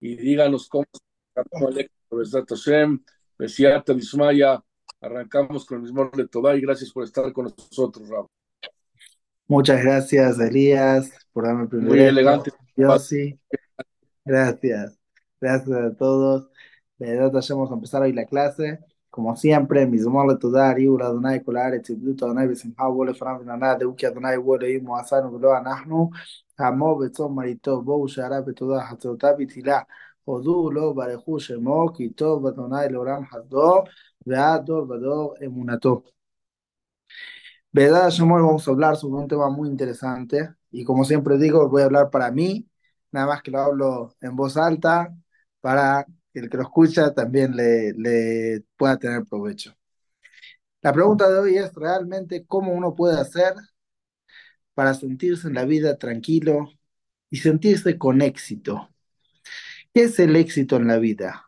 [0.00, 0.84] y díganos cómo.
[5.00, 8.26] Arrancamos con el mismo de y gracias por estar con nosotros, Raúl.
[9.46, 11.96] Muchas gracias, Elías, por darme el privilegio.
[11.96, 12.50] Muy elegante.
[12.76, 13.38] Yo sí.
[14.24, 14.98] Gracias.
[15.40, 16.50] Gracias a todos.
[16.98, 18.80] De verdad, vamos a empezar hoy la clase.
[19.16, 24.36] Como siempre, Mizumole Todar, Yula, Donai Kolar, Tzibduto, Donai Besimha, Wole Fram, Naná, Deuki, Adonai,
[24.36, 26.10] Wole, Imo, Asano, Velo, Anahnu,
[26.58, 29.86] Hamo, Betzom, Marito, Bou, Shara, Betoda, Hatzotá, Bitilá,
[30.26, 33.84] Odú, Lo, Barejú, Shemo, Kito, Badonai, Loram, Hazdo,
[34.22, 36.04] Beador, Bador, Emunato.
[37.72, 40.54] Vedad Shemol, vamos a hablar sobre un tema muy interesante.
[40.70, 42.68] Y como siempre digo, voy a hablar para mí,
[43.12, 45.14] nada más que lo hablo en voz alta,
[45.60, 49.74] para que el que lo escucha también le, pueda tener provecho.
[50.82, 53.54] La pregunta de hoy es realmente cómo uno puede hacer
[54.74, 56.68] para sentirse en la vida tranquilo
[57.30, 58.90] y sentirse con éxito.
[59.94, 61.46] ¿Qué es el éxito en la vida?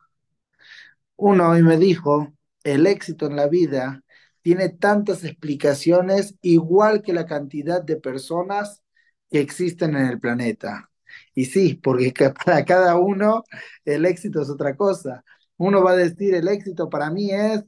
[1.16, 2.32] Uno hoy me dijo,
[2.64, 4.02] el éxito en la vida
[4.40, 8.82] tiene tantas explicaciones igual que la cantidad de personas
[9.30, 10.87] que existen en el planeta.
[11.34, 12.12] Y sí, porque
[12.44, 13.44] para cada uno
[13.84, 15.24] el éxito es otra cosa.
[15.56, 17.64] Uno va a decir, el éxito para mí es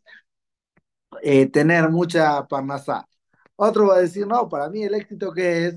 [1.23, 3.07] eh, tener mucha parnasá.
[3.57, 5.77] Otro va a decir, no, para mí el éxito que es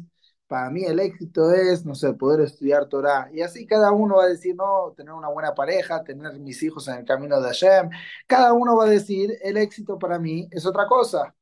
[0.54, 3.28] para mí el éxito es, no sé, poder estudiar Torah.
[3.34, 6.88] Y así cada uno va a decir, no, tener una buena pareja, tener mis hijos
[6.88, 7.90] en el camino de Hashem.
[8.28, 11.34] Cada uno va a decir, el éxito para mí es otra cosa.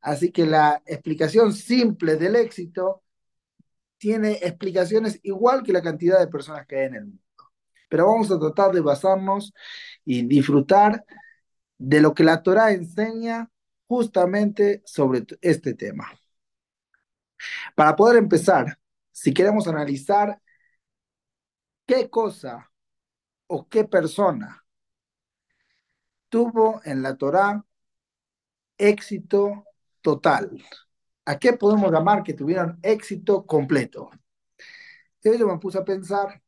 [0.00, 3.02] Así que la explicación simple del éxito
[3.98, 7.22] tiene explicaciones igual que la cantidad de personas que hay en el mundo.
[7.88, 9.54] Pero vamos a tratar de basarnos
[10.04, 11.04] y disfrutar
[11.78, 13.50] de lo que la Torah enseña
[13.86, 16.10] justamente sobre este tema.
[17.74, 18.78] Para poder empezar,
[19.12, 20.40] si queremos analizar
[21.86, 22.70] qué cosa
[23.46, 24.64] o qué persona
[26.28, 27.64] tuvo en la Torá
[28.78, 29.64] éxito
[30.02, 30.62] total,
[31.26, 34.10] ¿a qué podemos llamar que tuvieron éxito completo?
[35.22, 36.40] Yo me puse a pensar,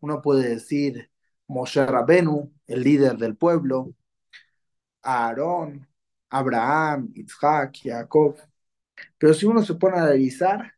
[0.00, 1.10] uno puede decir
[1.48, 3.94] Moshe Rabenu, el líder del pueblo,
[5.02, 5.86] Aarón,
[6.30, 8.36] Abraham, Isaac, Jacob,
[9.18, 10.74] pero si uno se pone a analizar,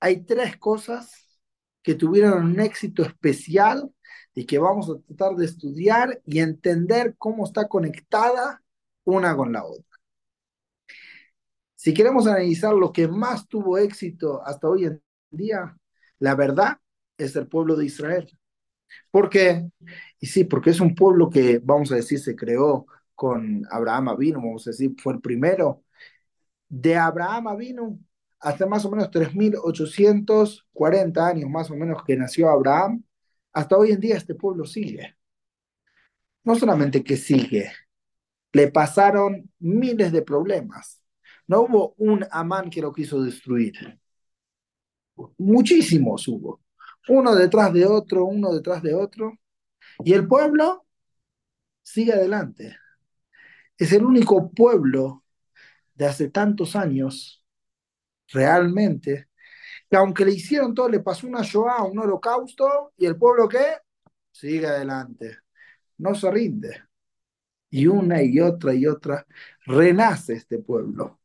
[0.00, 1.40] hay tres cosas
[1.82, 3.90] que tuvieron un éxito especial
[4.34, 8.62] y que vamos a tratar de estudiar y entender cómo está conectada
[9.04, 9.93] una con la otra.
[11.84, 15.76] Si queremos analizar lo que más tuvo éxito hasta hoy en día,
[16.18, 16.78] la verdad
[17.18, 18.26] es el pueblo de Israel.
[19.10, 19.68] ¿Por qué?
[20.18, 24.38] Y sí, porque es un pueblo que, vamos a decir, se creó con Abraham Avino,
[24.38, 25.84] vamos a decir, fue el primero,
[26.70, 27.98] de Abraham vino
[28.40, 33.04] hasta más o menos 3.840 años más o menos que nació Abraham,
[33.52, 35.18] hasta hoy en día este pueblo sigue.
[36.44, 37.70] No solamente que sigue,
[38.54, 41.03] le pasaron miles de problemas.
[41.46, 43.74] No hubo un Amán que lo quiso destruir.
[45.38, 46.60] Muchísimos hubo.
[47.08, 49.38] Uno detrás de otro, uno detrás de otro.
[50.04, 50.86] Y el pueblo
[51.82, 52.76] sigue adelante.
[53.76, 55.24] Es el único pueblo
[55.94, 57.44] de hace tantos años,
[58.28, 59.28] realmente,
[59.90, 63.64] que aunque le hicieron todo, le pasó una Shoah, un holocausto, y el pueblo que
[64.32, 65.38] sigue adelante,
[65.98, 66.84] no se rinde.
[67.70, 69.26] Y una y otra y otra
[69.66, 71.20] renace este pueblo.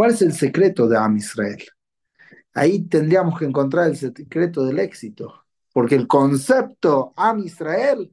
[0.00, 1.62] ¿Cuál es el secreto de Am Israel?
[2.54, 5.44] Ahí tendríamos que encontrar el secreto del éxito,
[5.74, 8.10] porque el concepto Am Israel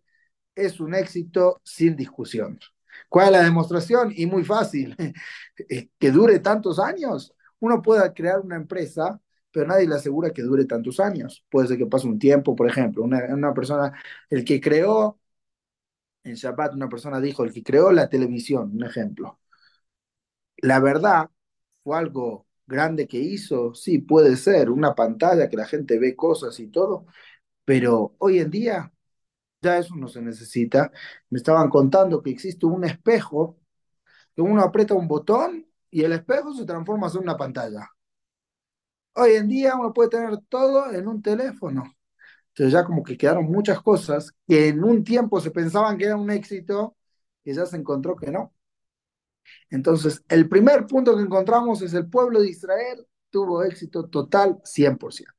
[0.54, 2.60] es un éxito sin discusión.
[3.08, 4.12] ¿Cuál es la demostración?
[4.14, 4.98] Y muy fácil,
[5.98, 7.34] que dure tantos años.
[7.60, 11.46] Uno puede crear una empresa, pero nadie le asegura que dure tantos años.
[11.50, 13.94] Puede ser que pase un tiempo, por ejemplo, una, una persona,
[14.30, 15.22] el que creó,
[16.24, 19.40] en Shabbat una persona dijo, el que creó la televisión, un ejemplo.
[20.58, 21.30] La verdad
[21.96, 26.68] algo grande que hizo, sí, puede ser, una pantalla que la gente ve cosas y
[26.68, 27.06] todo,
[27.66, 28.94] pero hoy en día
[29.62, 30.92] ya eso no se necesita.
[31.30, 33.60] Me estaban contando que existe un espejo,
[34.36, 37.90] que uno aprieta un botón y el espejo se transforma en una pantalla.
[39.16, 41.84] Hoy en día uno puede tener todo en un teléfono.
[42.50, 46.18] Entonces ya como que quedaron muchas cosas que en un tiempo se pensaban que era
[46.18, 46.98] un éxito
[47.44, 48.54] y ya se encontró que no.
[49.70, 55.34] Entonces, el primer punto que encontramos es el pueblo de Israel tuvo éxito total 100%.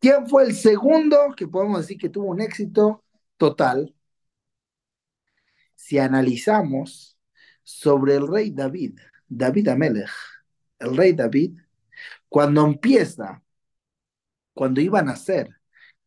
[0.00, 3.04] ¿Quién fue el segundo que podemos decir que tuvo un éxito
[3.36, 3.94] total,
[5.74, 7.18] si analizamos
[7.62, 8.98] sobre el rey David,
[9.28, 10.10] David Amelech,
[10.78, 11.58] el rey David,
[12.28, 13.42] cuando empieza,
[14.52, 15.48] cuando iba a nacer,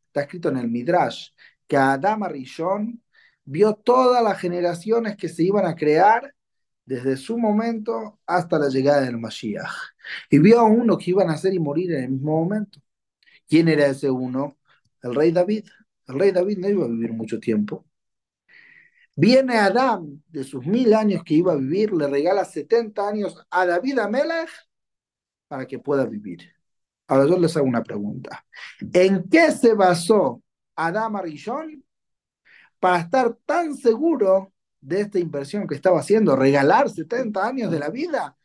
[0.08, 1.30] está escrito en el Midrash,
[1.68, 3.02] que Adama Rishon
[3.44, 6.34] vio todas las generaciones que se iban a crear
[6.88, 9.94] desde su momento hasta la llegada del Mashiach.
[10.30, 12.80] Y vio a uno que iba a nacer y morir en el mismo momento.
[13.48, 14.57] ¿Quién era ese uno?
[15.04, 15.68] El rey David.
[16.07, 17.86] El rey David no iba a vivir mucho tiempo.
[19.16, 23.66] Viene Adán, de sus mil años que iba a vivir, le regala 70 años a
[23.66, 24.50] David Amelech
[25.48, 26.54] para que pueda vivir.
[27.07, 28.45] Ahora yo les hago una pregunta.
[28.94, 30.42] ¿En qué se basó
[30.75, 31.84] Adán Arishon
[32.80, 37.89] para estar tan seguro de esta inversión que estaba haciendo, regalar 70 años de la
[37.89, 38.38] vida?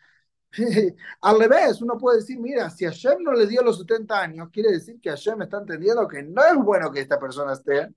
[1.22, 4.72] Al revés, uno puede decir, mira, si Hashem no le dio los 70 años, quiere
[4.72, 7.88] decir que Hashem está entendiendo que no es bueno que esta persona esté.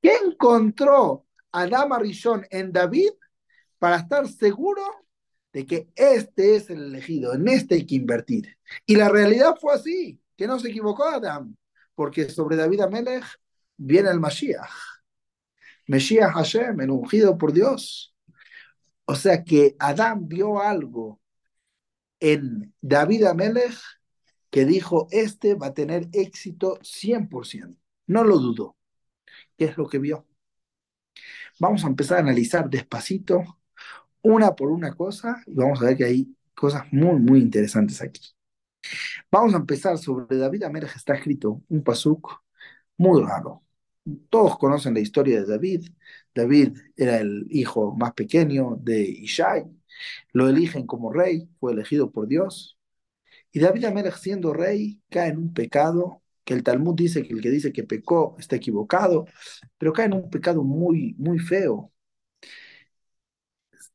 [0.00, 3.10] ¿Qué encontró Adama Rishon en David
[3.78, 4.82] para estar seguro
[5.52, 8.56] de que este es el elegido, en este hay que invertir?
[8.86, 11.54] Y la realidad fue así, que no se equivocó Adam,
[11.94, 13.24] porque sobre David Amelech
[13.76, 14.97] viene el Mashiach.
[15.88, 18.14] Mashiach Hashem, el ungido por Dios.
[19.06, 21.20] O sea que Adán vio algo
[22.20, 23.78] en David Amelech
[24.50, 27.76] que dijo, este va a tener éxito 100%.
[28.06, 28.76] No lo dudó.
[29.56, 30.26] ¿Qué es lo que vio?
[31.60, 33.58] Vamos a empezar a analizar despacito,
[34.22, 38.22] una por una cosa, y vamos a ver que hay cosas muy, muy interesantes aquí.
[39.30, 42.42] Vamos a empezar sobre David Amelech, está escrito un pasuk
[42.96, 43.62] muy raro.
[44.30, 45.88] Todos conocen la historia de David.
[46.34, 49.64] David era el hijo más pequeño de Ishai.
[50.32, 52.78] Lo eligen como rey, fue elegido por Dios.
[53.52, 57.42] Y David Amelech, siendo rey, cae en un pecado que el Talmud dice que el
[57.42, 59.26] que dice que pecó está equivocado,
[59.78, 61.92] pero cae en un pecado muy, muy feo.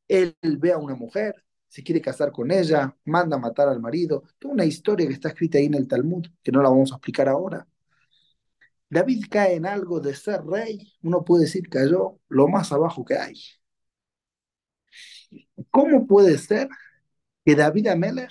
[0.08, 1.34] Él ve a una mujer,
[1.68, 4.24] se quiere casar con ella, manda a matar al marido.
[4.38, 6.96] Toda una historia que está escrita ahí en el Talmud, que no la vamos a
[6.96, 7.66] explicar ahora.
[8.94, 13.16] David cae en algo de ser rey, uno puede decir cayó lo más abajo que
[13.18, 13.34] hay.
[15.70, 16.68] ¿Cómo puede ser
[17.44, 18.30] que David Amelech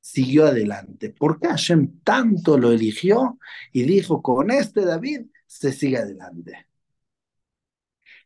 [0.00, 1.10] siguió adelante.
[1.10, 3.38] ¿Por qué Hashem tanto lo eligió
[3.72, 6.66] y dijo, con este David se sigue adelante?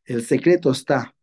[0.04, 1.14] El secreto está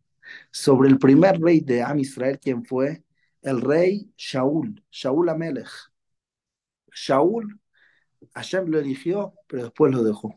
[0.52, 3.04] sobre el primer rey de Am Israel, quien fue
[3.42, 5.70] el rey Shaul, Shaul Amelech.
[6.92, 7.59] Shaul,
[8.40, 10.34] Hashem lo eligió, pero después lo dejó.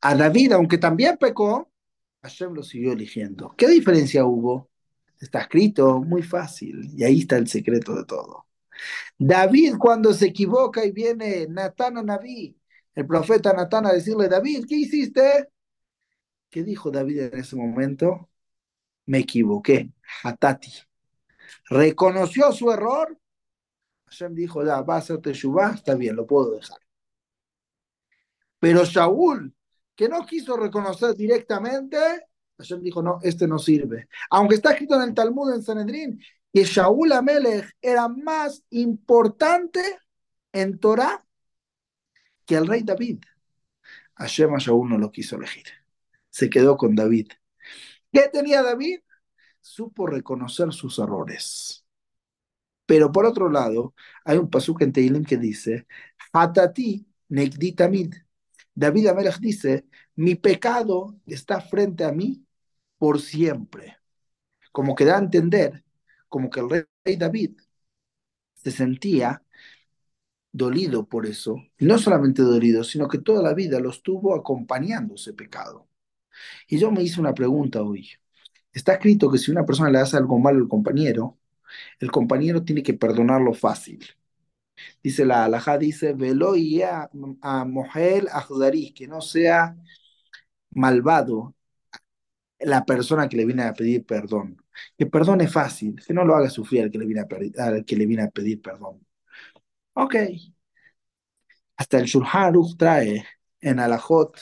[0.00, 1.68] A David, aunque también pecó,
[2.22, 3.54] Hashem lo siguió eligiendo.
[3.56, 4.70] ¿Qué diferencia hubo?
[5.20, 8.46] Está escrito muy fácil y ahí está el secreto de todo.
[9.18, 12.56] David cuando se equivoca y viene Natán a Naví,
[12.94, 15.48] el profeta Natán a decirle, David, ¿qué hiciste?
[16.50, 18.28] ¿Qué dijo David en ese momento?
[19.06, 19.90] Me equivoqué,
[20.22, 20.72] Hatati.
[21.68, 23.18] Reconoció su error.
[24.06, 26.83] Hashem dijo, ya, va a hacerte Shubá, está bien, lo puedo dejar.
[28.64, 29.54] Pero Shaul,
[29.94, 31.98] que no quiso reconocer directamente,
[32.56, 34.08] Hashem dijo, no, este no sirve.
[34.30, 36.18] Aunque está escrito en el Talmud en Sanedrín
[36.50, 39.82] que Shaul Amelech era más importante
[40.50, 41.26] en Torah
[42.46, 43.18] que el rey David.
[44.14, 45.66] Hashem a Shaul no lo quiso elegir.
[46.30, 47.32] Se quedó con David.
[48.10, 49.00] ¿Qué tenía David?
[49.60, 51.84] Supo reconocer sus errores.
[52.86, 53.94] Pero por otro lado,
[54.24, 55.86] hay un pasuk en Teilim que dice,
[56.32, 58.23] Hatati Nekditamid.
[58.74, 59.86] David Amelech dice,
[60.16, 62.44] mi pecado está frente a mí
[62.98, 63.98] por siempre.
[64.72, 65.84] Como que da a entender
[66.28, 66.70] como que el
[67.04, 67.58] rey David
[68.54, 69.42] se sentía
[70.52, 75.14] dolido por eso, y no solamente dolido, sino que toda la vida lo estuvo acompañando
[75.16, 75.88] ese pecado.
[76.68, 78.10] Y yo me hice una pregunta hoy.
[78.72, 81.38] Está escrito que si una persona le hace algo malo al compañero,
[82.00, 84.04] el compañero tiene que perdonarlo fácil.
[85.02, 87.10] Dice la alajá, dice, velo y a,
[87.42, 88.28] a Mohel
[88.94, 89.76] que no sea
[90.72, 91.54] malvado
[92.60, 94.56] la persona que le viene a pedir perdón.
[94.98, 97.96] Que perdone fácil, que no lo haga sufrir al que le viene a al que
[97.96, 99.06] le viene a pedir perdón.
[99.94, 100.16] Ok.
[101.76, 103.24] Hasta el Shulchan trae
[103.60, 104.36] en Alajot,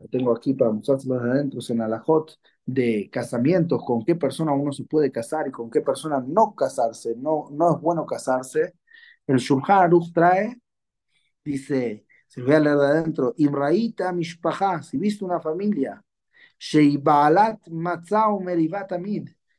[0.00, 4.84] lo tengo aquí para mostrárselos adentro, en Alajot de casamientos, con qué persona uno se
[4.84, 8.74] puede casar y con qué persona no casarse, no, no es bueno casarse.
[9.26, 10.60] El Shulchan trae,
[11.44, 16.02] dice, se voy a leer de adentro, Imraita Mishpaha, si viste una familia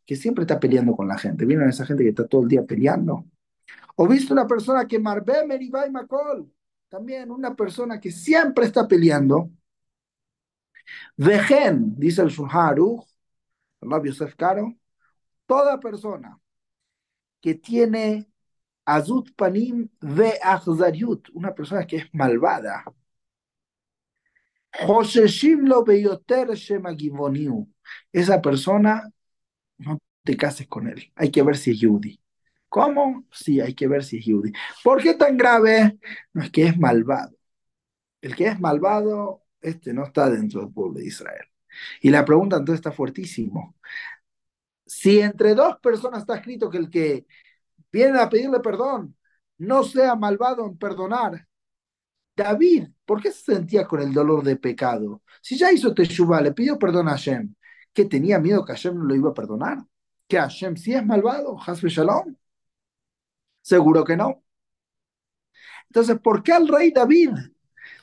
[0.05, 1.45] que siempre está peleando con la gente.
[1.45, 3.25] ¿Vieron esa gente que está todo el día peleando?
[3.95, 5.91] O visto una persona que Marbe Meribá y
[6.89, 9.49] también una persona que siempre está peleando.
[11.17, 12.75] Vejen, dice el Shulchan
[13.81, 14.75] el Yosef Caro,
[15.45, 16.39] toda persona
[17.41, 18.27] que tiene
[18.85, 20.39] Azut Panim ve
[21.33, 22.83] Una persona que es malvada,
[28.11, 29.09] Esa persona,
[29.77, 31.11] no te cases con él.
[31.15, 32.19] Hay que ver si es Yudi.
[32.69, 33.25] ¿Cómo?
[33.31, 34.51] Sí, hay que ver si es Yudi.
[34.83, 35.97] ¿Por qué tan grave?
[36.33, 37.35] No es que es malvado.
[38.21, 41.45] El que es malvado, este no está dentro del pueblo de Israel.
[42.01, 43.75] Y la pregunta entonces está fuertísimo.
[44.85, 47.25] Si entre dos personas está escrito que el que
[47.95, 49.15] viene a pedirle perdón
[49.57, 51.47] no sea malvado en perdonar,
[52.35, 55.21] David, ¿por qué se sentía con el dolor de pecado?
[55.41, 57.55] Si ya hizo Teshuvah, le pidió perdón a Hashem,
[57.93, 59.77] ¿que tenía miedo que Hashem no lo iba a perdonar?
[60.27, 61.57] ¿Que Hashem sí es malvado?
[61.65, 62.35] ¿Hasbe Shalom?
[63.61, 64.43] Seguro que no.
[65.89, 67.31] Entonces, ¿por qué al rey David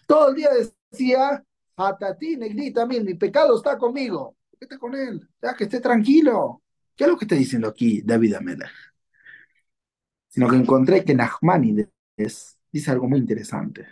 [0.06, 0.48] todo el día
[0.90, 1.44] decía,
[1.76, 4.36] Hatati, negrita, mi pecado está conmigo?
[4.52, 5.28] ¿Qué está con él?
[5.42, 6.62] Ya que esté tranquilo.
[6.96, 8.91] ¿Qué es lo que está diciendo aquí David Amelech?
[10.32, 11.88] Sino que encontré que Nachmanides
[12.72, 13.86] dice algo muy interesante.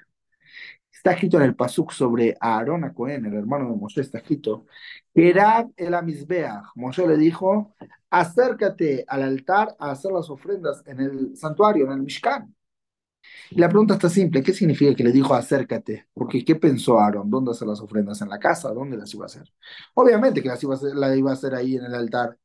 [0.91, 4.65] Está escrito en el Pasuk sobre Aarón a Cohen, el hermano de Moshe, está escrito,
[5.13, 6.73] era el Amizbeach.
[6.77, 7.75] Moshe le dijo,
[8.09, 12.55] acércate al altar a hacer las ofrendas en el santuario, en el Mishkan.
[13.51, 16.07] Y la pregunta está simple, ¿qué significa que le dijo acércate?
[16.15, 17.29] Porque ¿qué pensó Aarón?
[17.31, 18.23] ¿Dónde hacer las ofrendas?
[18.23, 18.73] ¿En la casa?
[18.73, 19.45] ¿Dónde las iba a hacer?
[19.95, 22.39] Obviamente que las iba a hacer, iba a hacer ahí en el altar.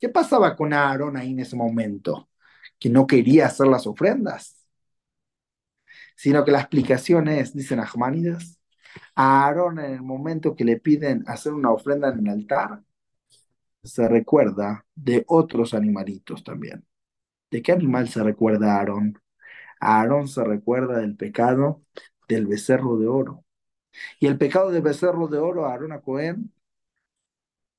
[0.00, 2.28] ¿Qué pasaba con Aarón ahí en ese momento?
[2.78, 4.56] ¿Que no quería hacer las ofrendas?
[6.16, 8.58] sino que la explicación es, dicen Ahmanidas,
[9.14, 12.82] a Aarón en el momento que le piden hacer una ofrenda en el altar,
[13.82, 16.84] se recuerda de otros animalitos también.
[17.50, 19.20] ¿De qué animal se recuerda Aarón?
[19.80, 21.82] Aarón se recuerda del pecado
[22.28, 23.44] del becerro de oro.
[24.20, 26.52] Y el pecado del becerro de oro, Aarón a Cohen,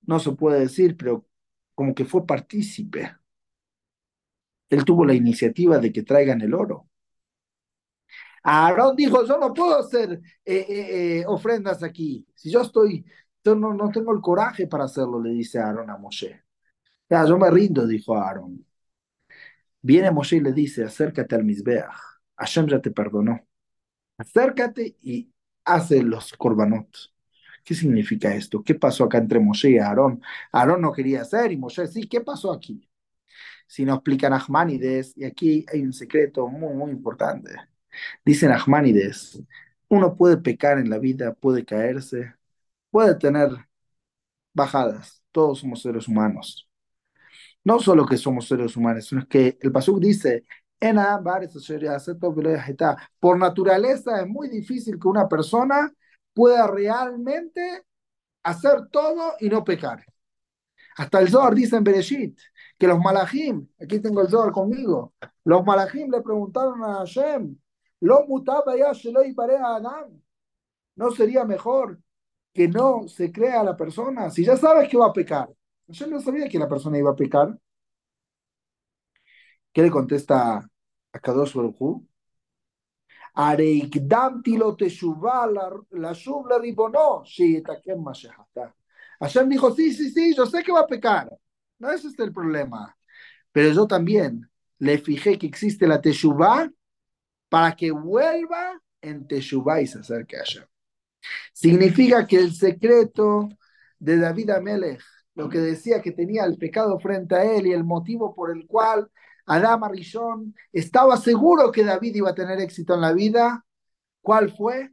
[0.01, 1.25] no se puede decir, pero
[1.75, 3.16] como que fue partícipe.
[4.69, 6.87] Él tuvo la iniciativa de que traigan el oro.
[8.43, 12.25] Aarón dijo, yo no puedo hacer eh, eh, eh, ofrendas aquí.
[12.35, 13.05] Si yo estoy,
[13.43, 16.43] yo no, no tengo el coraje para hacerlo, le dice Aarón a Moshe.
[17.09, 18.65] Ya, yo me rindo, dijo Aarón.
[19.81, 21.85] Viene Moshe y le dice, acércate al Mizbeach.
[22.35, 23.39] Hashem ya te perdonó.
[24.17, 25.31] Acércate y
[25.65, 26.89] hace los korbanot.
[27.63, 28.63] ¿Qué significa esto?
[28.63, 30.21] ¿Qué pasó acá entre Moshe y Aarón?
[30.51, 32.07] Aarón no quería hacer y Moshe sí.
[32.07, 32.86] ¿Qué pasó aquí?
[33.67, 37.51] Si no explican Ahmanides, y aquí hay un secreto muy, muy importante.
[38.25, 39.41] Dicen Ahmanides,
[39.89, 42.33] uno puede pecar en la vida, puede caerse,
[42.91, 43.49] puede tener
[44.53, 45.21] bajadas.
[45.31, 46.67] Todos somos seres humanos.
[47.63, 50.45] No solo que somos seres humanos, sino que el Pasuk dice,
[53.19, 55.91] por naturaleza es muy difícil que una persona
[56.33, 57.83] pueda realmente
[58.43, 60.05] hacer todo y no pecar.
[60.97, 62.39] Hasta el Zohar dice en Bereshit
[62.77, 67.57] que los malachim, aquí tengo el Zohar conmigo, los malachim le preguntaron a Hashem,
[68.01, 70.21] lo mutaba ya y a Adam.
[70.95, 71.99] ¿No sería mejor
[72.53, 74.29] que no se crea la persona?
[74.29, 75.49] Si ya sabes que va a pecar.
[75.87, 77.57] Yo no sabía que la persona iba a pecar.
[79.71, 80.57] ¿Qué le contesta
[81.11, 82.03] a Kadosh Baruj
[85.91, 87.23] la shubla ribono,
[89.19, 91.29] Hashem dijo, sí, sí, sí, yo sé que va a pecar.
[91.79, 92.97] No, ese es el problema.
[93.51, 96.69] Pero yo también le fijé que existe la teshuvah
[97.49, 100.65] para que vuelva en Teshuvah y se acerque a Hashem.
[101.53, 103.49] Significa que el secreto
[103.99, 105.01] de David Amelech,
[105.35, 108.67] lo que decía que tenía el pecado frente a él y el motivo por el
[108.67, 109.09] cual
[109.45, 113.65] Adam Arishon estaba seguro que David iba a tener éxito en la vida,
[114.21, 114.91] ¿cuál fue?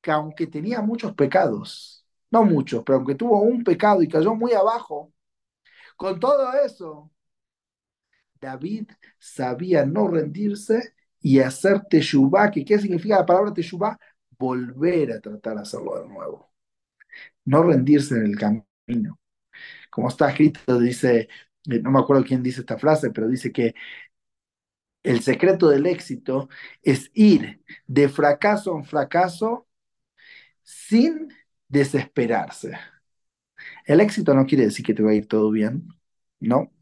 [0.00, 4.52] Que aunque tenía muchos pecados, no muchos, pero aunque tuvo un pecado y cayó muy
[4.52, 5.12] abajo,
[6.00, 7.10] con todo eso,
[8.40, 8.88] David
[9.18, 13.98] sabía no rendirse y hacer teshuvah, que qué significa la palabra teshuvah,
[14.38, 16.50] volver a tratar de hacerlo de nuevo.
[17.44, 19.18] No rendirse en el camino.
[19.90, 21.28] Como está escrito, dice,
[21.70, 23.74] eh, no me acuerdo quién dice esta frase, pero dice que
[25.02, 26.48] el secreto del éxito
[26.82, 29.68] es ir de fracaso en fracaso
[30.62, 31.28] sin
[31.68, 32.72] desesperarse.
[33.84, 35.88] El éxito no quiere decir que te va a ir todo bien,
[36.40, 36.72] no.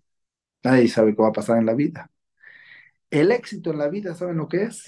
[0.65, 2.11] Nadie sabe qué va a pasar en la vida.
[3.11, 4.87] El éxito en la vida, ¿saben lo que es?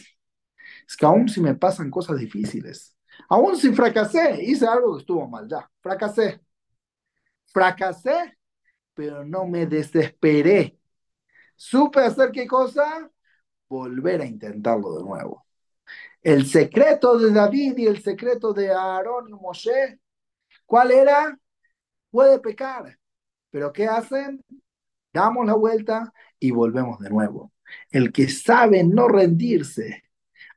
[0.88, 2.97] Es que aún si me pasan cosas difíciles,
[3.29, 6.40] aún si fracasé, hice algo que estuvo mal, ya, fracasé.
[7.52, 8.38] Fracasé,
[8.95, 10.79] pero no me desesperé.
[11.57, 13.11] Supe hacer qué cosa?
[13.69, 15.47] Volver a intentarlo de nuevo.
[16.23, 20.00] El secreto de David y el secreto de Aarón y Moshe,
[20.67, 21.38] ¿cuál era?
[22.11, 22.99] Puede pecar,
[23.50, 24.45] pero ¿qué hacen?
[25.12, 27.52] Damos la vuelta y volvemos de nuevo
[27.90, 30.02] el que sabe no rendirse,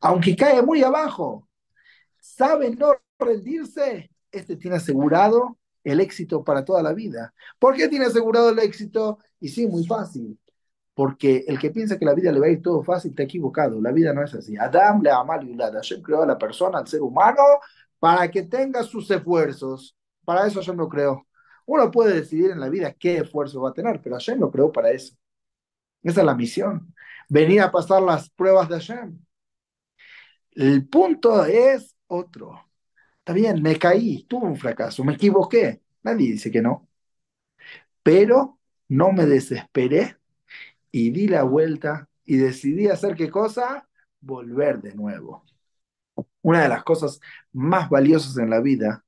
[0.02, 1.48] aunque cae muy abajo,
[2.20, 7.34] sabe no rendirse, este tiene asegurado el éxito para toda la vida.
[7.60, 9.20] ¿Por qué tiene asegurado el éxito?
[9.40, 10.40] Y sí, muy fácil.
[10.94, 13.82] Porque el que piensa que la vida le va a ir todo fácil está equivocado.
[13.82, 14.56] La vida no es así.
[14.58, 17.42] Adam le amal y Hashem creó a la persona, al ser humano,
[18.00, 19.96] para que tenga sus esfuerzos.
[20.24, 21.26] Para eso yo lo creo.
[21.66, 24.72] Uno puede decidir en la vida qué esfuerzo va a tener, pero Hashem lo creó
[24.72, 25.16] para eso.
[26.04, 26.94] Esa es la misión.
[27.30, 29.20] Venir a pasar las pruebas de Hashem.
[30.52, 32.70] El punto es otro.
[33.20, 35.82] Está bien, me caí, tuve un fracaso, me equivoqué.
[36.04, 36.88] Nadie dice que no.
[38.04, 40.18] Pero no me desesperé
[40.92, 43.88] y di la vuelta y decidí hacer qué cosa?
[44.22, 45.46] Volver de nuevo.
[46.42, 47.20] Una de las cosas
[47.54, 49.06] más valiosas en la vida,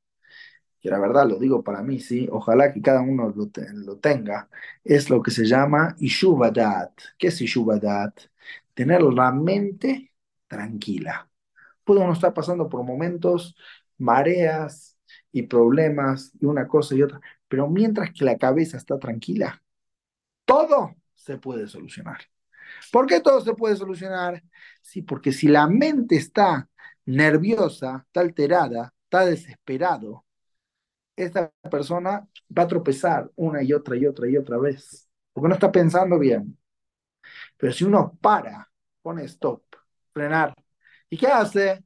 [0.85, 4.49] que la verdad lo digo para mí, sí, ojalá que cada uno lo, lo tenga,
[4.83, 6.91] es lo que se llama Ishubadat.
[7.17, 8.19] ¿Qué es Ishubadat?
[8.75, 10.13] Tener la mente
[10.47, 11.27] tranquila.
[11.83, 13.55] Puede uno estar pasando por momentos,
[13.97, 14.97] mareas
[15.31, 19.63] y problemas y una cosa y otra, pero mientras que la cabeza está tranquila,
[20.45, 22.19] todo se puede solucionar.
[22.91, 24.43] ¿Por qué todo se puede solucionar?
[24.81, 26.69] Sí, porque si la mente está
[27.05, 30.24] nerviosa, está alterada, está desesperado,
[31.15, 35.55] esta persona va a tropezar una y otra y otra y otra vez, porque no
[35.55, 36.57] está pensando bien.
[37.57, 38.69] Pero si uno para,
[39.01, 39.63] pone stop,
[40.13, 40.53] frenar,
[41.09, 41.83] ¿y qué hace?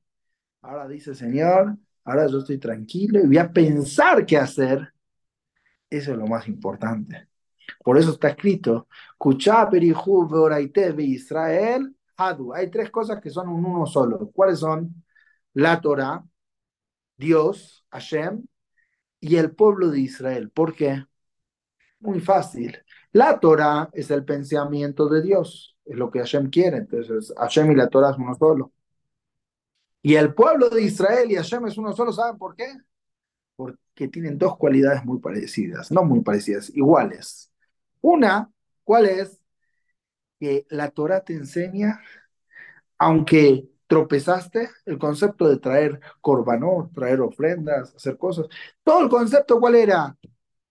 [0.62, 4.94] Ahora dice, Señor, ahora yo estoy tranquilo y voy a pensar qué hacer.
[5.90, 7.30] Eso es lo más importante.
[7.84, 8.88] Por eso está escrito,
[11.04, 12.54] Israel, Hadu.
[12.54, 14.30] Hay tres cosas que son un uno solo.
[14.32, 15.04] ¿Cuáles son?
[15.54, 16.24] La Torah,
[17.18, 18.44] Dios, Hashem,
[19.20, 20.50] y el pueblo de Israel.
[20.52, 21.06] ¿Por qué?
[22.00, 22.78] Muy fácil.
[23.12, 26.78] La Torah es el pensamiento de Dios, es lo que Hashem quiere.
[26.78, 28.72] Entonces, Hashem y la Torah es uno solo.
[30.02, 32.68] Y el pueblo de Israel y Hashem es uno solo, ¿saben por qué?
[33.56, 37.52] Porque tienen dos cualidades muy parecidas, no muy parecidas, iguales.
[38.02, 38.50] Una,
[38.84, 39.42] ¿cuál es?
[40.40, 42.00] Que la Torah te enseña,
[42.98, 48.48] aunque tropezaste, el concepto de traer corbanot, traer ofrendas, hacer cosas.
[48.84, 50.18] Todo el concepto, ¿cuál era?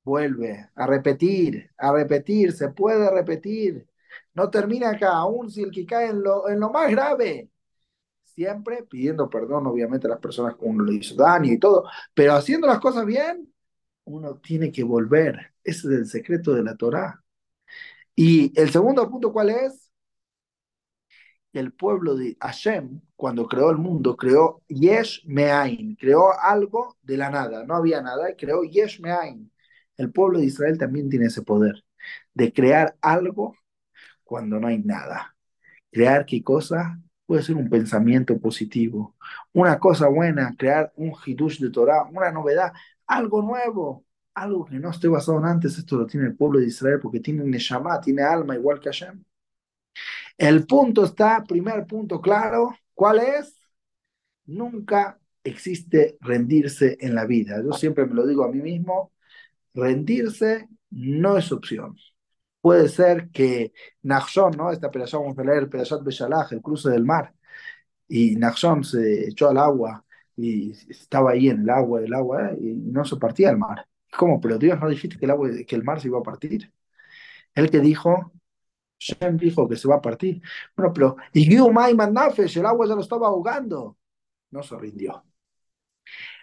[0.05, 3.89] Vuelve a repetir, a repetir, se puede repetir.
[4.35, 7.51] No termina acá, aún si el que cae en lo, en lo más grave
[8.23, 12.35] siempre pidiendo perdón, obviamente, a las personas que uno le hizo daño y todo, pero
[12.35, 13.53] haciendo las cosas bien,
[14.05, 15.55] uno tiene que volver.
[15.65, 17.23] Ese es el secreto de la Torah.
[18.15, 19.88] Y el segundo punto, ¿cuál es?
[21.53, 27.31] El pueblo de Hashem, cuando creó el mundo, creó Yesh Me'ain, creó algo de la
[27.31, 29.51] nada, no había nada, y creó Yesh Me'ain.
[29.97, 31.85] El pueblo de Israel también tiene ese poder
[32.35, 33.57] de crear algo
[34.25, 35.37] cuando no hay nada.
[35.91, 37.01] ¿Crear qué cosa?
[37.29, 39.17] puede ser un pensamiento positivo,
[39.53, 42.73] una cosa buena, crear un hidush de Torah, una novedad,
[43.07, 45.77] algo nuevo, algo que no esté basado en antes.
[45.79, 49.23] Esto lo tiene el pueblo de Israel porque tiene Neshama, tiene alma igual que Hashem.
[50.39, 53.55] El punto está, primer punto claro, ¿cuál es?
[54.47, 57.63] Nunca existe rendirse en la vida.
[57.63, 59.13] Yo siempre me lo digo a mí mismo,
[59.75, 61.97] rendirse no es opción
[62.61, 63.73] puede ser que
[64.03, 64.71] Nachshon, ¿no?
[64.71, 67.35] Esta perashá, vamos a leer Perashat Beshalach, el cruce del mar,
[68.09, 70.05] y Nachshon se echó al agua
[70.37, 73.87] y estaba ahí en el agua, el agua, y no se partía el mar.
[74.17, 74.41] ¿Cómo?
[74.41, 76.73] Pero Dios no dijiste que el, agua, que el mar se iba a partir.
[77.55, 78.33] El que dijo,
[78.99, 80.43] Shem dijo que se va a partir.
[80.77, 83.97] Bueno, pero, y Nafesh, el agua ya lo estaba ahogando.
[84.51, 85.25] No se rindió.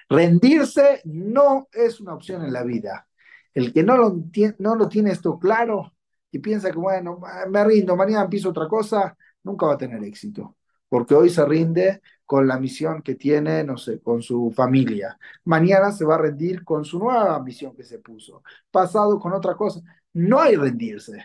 [0.10, 3.08] Rendirse no es una opción en la vida.
[3.54, 4.16] El que no lo,
[4.60, 5.94] no lo tiene esto claro,
[6.32, 10.58] y piensa que, bueno, me rindo, mañana empiezo otra cosa, nunca va a tener éxito.
[10.90, 15.18] Porque hoy se rinde con la misión que tiene, no sé, con su familia.
[15.46, 18.44] Mañana se va a rendir con su nueva misión que se puso.
[18.70, 19.82] Pasado con otra cosa.
[20.14, 21.24] No hay rendirse.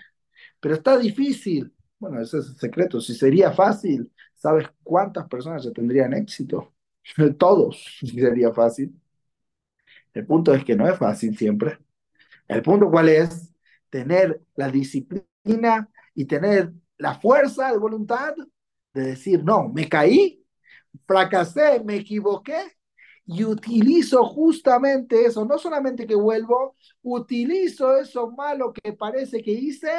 [0.61, 1.73] Pero está difícil.
[1.99, 3.01] Bueno, ese es el secreto.
[3.01, 6.73] Si sería fácil, ¿sabes cuántas personas ya tendrían éxito?
[7.39, 8.95] Todos, si sería fácil.
[10.13, 11.79] El punto es que no es fácil siempre.
[12.49, 13.51] El punto cuál es?
[13.91, 18.35] tener la disciplina y tener la fuerza de voluntad
[18.95, 20.45] de decir, no, me caí,
[21.07, 22.77] fracasé, me equivoqué
[23.27, 29.91] y utilizo justamente eso, no solamente que vuelvo, utilizo eso malo que parece que hice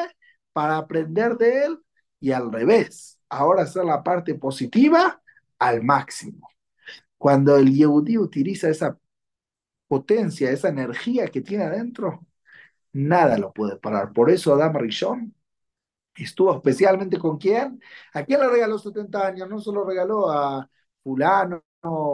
[0.54, 1.80] para aprender de él
[2.20, 5.22] y al revés, ahora hacer la parte positiva
[5.60, 6.50] al máximo.
[7.18, 8.98] Cuando el Yehudi utiliza esa
[9.88, 12.26] potencia, esa energía que tiene adentro,
[12.94, 14.14] nada lo puede parar.
[14.14, 15.36] Por eso Adam Rishon
[16.16, 17.82] estuvo especialmente con quién?
[18.14, 19.50] ¿A quién le regaló 70 años?
[19.50, 20.70] No solo regaló a
[21.04, 21.64] fulano,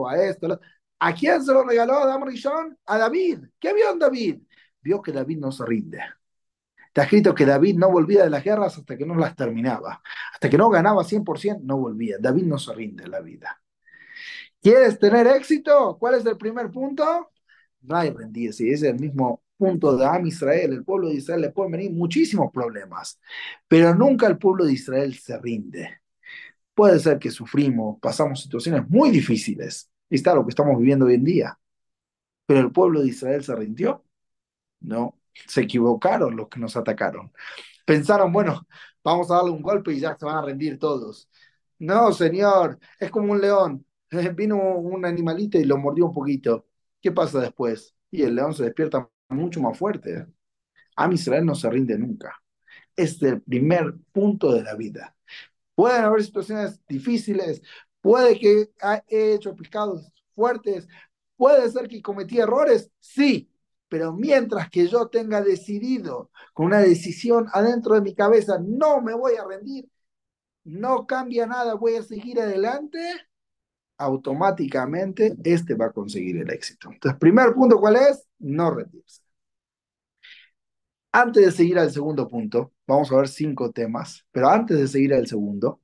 [0.09, 0.59] a esto.
[0.99, 2.77] ¿A quién se lo regaló Adam Rishon?
[2.85, 3.45] A David.
[3.59, 4.41] ¿Qué vio David?
[4.81, 5.99] Vio que David no se rinde.
[6.97, 10.01] Está escrito que David no volvía de las guerras hasta que no las terminaba.
[10.33, 12.17] Hasta que no ganaba 100%, no volvía.
[12.19, 13.61] David no se rinde en la vida.
[14.59, 15.95] ¿Quieres tener éxito?
[15.99, 17.29] ¿Cuál es el primer punto?
[17.81, 18.67] No hay rendirse.
[18.71, 20.73] Es el mismo punto de Am Israel.
[20.73, 23.19] El pueblo de Israel le pueden venir muchísimos problemas,
[23.67, 26.01] pero nunca el pueblo de Israel se rinde.
[26.73, 29.91] Puede ser que sufrimos, pasamos situaciones muy difíciles.
[30.09, 31.59] Está lo que estamos viviendo hoy en día.
[32.47, 34.03] Pero el pueblo de Israel se rindió.
[34.79, 35.16] No,
[35.47, 37.31] se equivocaron los que nos atacaron.
[37.85, 38.67] Pensaron, bueno,
[39.03, 41.29] vamos a darle un golpe y ya se van a rendir todos.
[41.79, 43.85] No, señor, es como un león.
[44.35, 46.65] Vino un animalito y lo mordió un poquito.
[47.01, 47.95] ¿Qué pasa después?
[48.11, 50.27] Y el león se despierta mucho más fuerte.
[50.95, 52.41] A Israel no se rinde nunca.
[52.95, 55.15] Es el primer punto de la vida.
[55.75, 57.61] Pueden haber situaciones difíciles,
[58.01, 58.71] puede que
[59.09, 60.87] he hecho pecados fuertes,
[61.35, 63.49] puede ser que cometí errores, sí,
[63.89, 69.13] pero mientras que yo tenga decidido con una decisión adentro de mi cabeza, no me
[69.13, 69.89] voy a rendir,
[70.63, 72.99] no cambia nada, voy a seguir adelante,
[73.97, 76.89] automáticamente este va a conseguir el éxito.
[76.91, 78.27] Entonces, primer punto, ¿cuál es?
[78.39, 79.21] No rendirse.
[81.11, 85.13] Antes de seguir al segundo punto, vamos a ver cinco temas, pero antes de seguir
[85.13, 85.81] al segundo,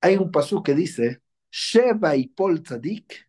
[0.00, 3.26] hay un pasú que dice, Sheba y Pol Tzadik.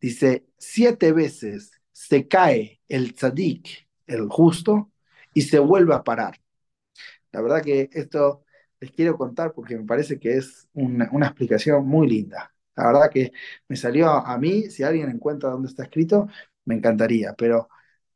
[0.00, 4.90] Dice, siete veces se cae el tzadik, el justo,
[5.34, 6.40] y se vuelve a parar.
[7.32, 8.44] La verdad que esto
[8.80, 12.52] les quiero contar porque me parece que es una, una explicación muy linda.
[12.76, 13.32] La verdad que
[13.68, 16.28] me salió a, mí, si alguien encuentra dónde está escrito,
[16.64, 17.68] me encantaría, pero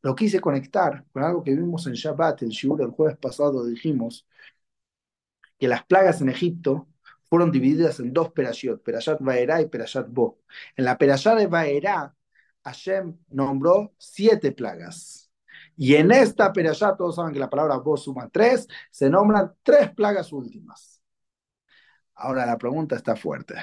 [0.03, 4.27] lo quise conectar con algo que vimos en Shabbat, el Shur, el jueves pasado dijimos
[5.59, 6.89] que las plagas en Egipto
[7.29, 10.41] fueron divididas en dos perashiot, Perashat Vaera y Perashat Bo.
[10.77, 12.15] En la Perashat de Vaera,
[12.65, 15.31] Hashem nombró siete plagas.
[15.77, 19.93] Y en esta Perashat, todos saben que la palabra Bo suma tres, se nombran tres
[19.93, 21.03] plagas últimas.
[22.15, 23.55] Ahora la pregunta está fuerte.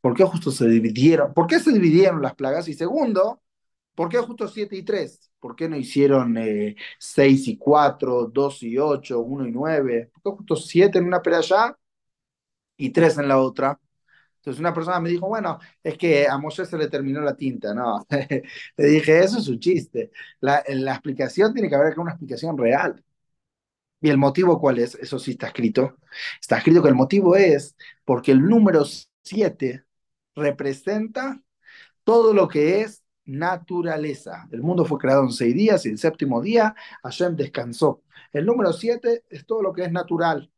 [0.00, 1.32] ¿Por qué justo se dividieron?
[1.32, 2.68] ¿Por qué se dividieron las plagas?
[2.68, 3.42] Y segundo,
[3.94, 5.30] ¿por qué justo siete y tres?
[5.40, 6.36] ¿Por qué no hicieron
[6.98, 10.10] 6 eh, y 4, 2 y 8, 1 y 9?
[10.12, 11.76] ¿Por qué justo 7 en una allá
[12.76, 13.78] y 3 en la otra?
[14.38, 17.74] Entonces una persona me dijo, bueno, es que a Moshe se le terminó la tinta.
[17.74, 18.06] No,
[18.76, 20.10] le dije, eso es un chiste.
[20.40, 23.02] La, la explicación tiene que haber una explicación real.
[24.00, 24.94] ¿Y el motivo cuál es?
[24.96, 25.96] Eso sí está escrito.
[26.40, 28.84] Está escrito que el motivo es porque el número
[29.22, 29.84] 7
[30.34, 31.42] representa
[32.04, 34.48] todo lo que es naturaleza.
[34.52, 38.02] El mundo fue creado en seis días y el séptimo día Hashem descansó.
[38.32, 40.50] El número siete es todo lo que es natural.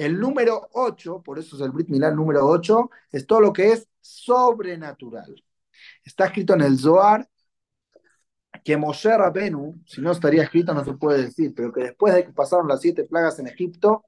[0.00, 3.72] El número ocho, por eso es el Brit Milán número ocho, es todo lo que
[3.72, 5.34] es sobrenatural.
[6.02, 7.28] Está escrito en el Zohar
[8.64, 12.24] que Moshe Rabenu, si no estaría escrito no se puede decir, pero que después de
[12.24, 14.06] que pasaron las siete plagas en Egipto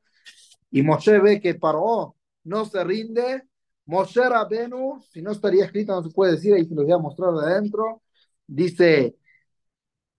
[0.71, 3.43] y Moshe ve que paró, no se rinde,
[3.85, 6.99] Moshe Rabenu, si no estaría escrito, no se puede decir, ahí se los voy a
[6.99, 8.03] mostrar de adentro.
[8.47, 9.15] Dice,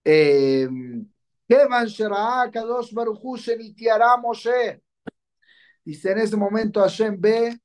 [0.04, 0.70] eh,
[4.22, 4.83] Moshe.
[5.86, 7.60] Dice, en ese momento Hashem ve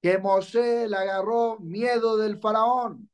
[0.00, 3.08] que Moshe le agarró miedo del faraón.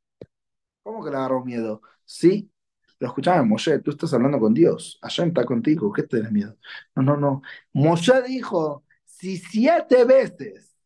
[0.82, 1.82] ¿Cómo que le agarró miedo?
[2.04, 2.50] Sí,
[2.98, 4.98] pero escuchame, Moshe, tú estás hablando con Dios.
[5.02, 6.56] Hashem está contigo, ¿qué tienes miedo?
[6.96, 7.42] No, no, no.
[7.72, 10.76] Moshe dijo, si siete veces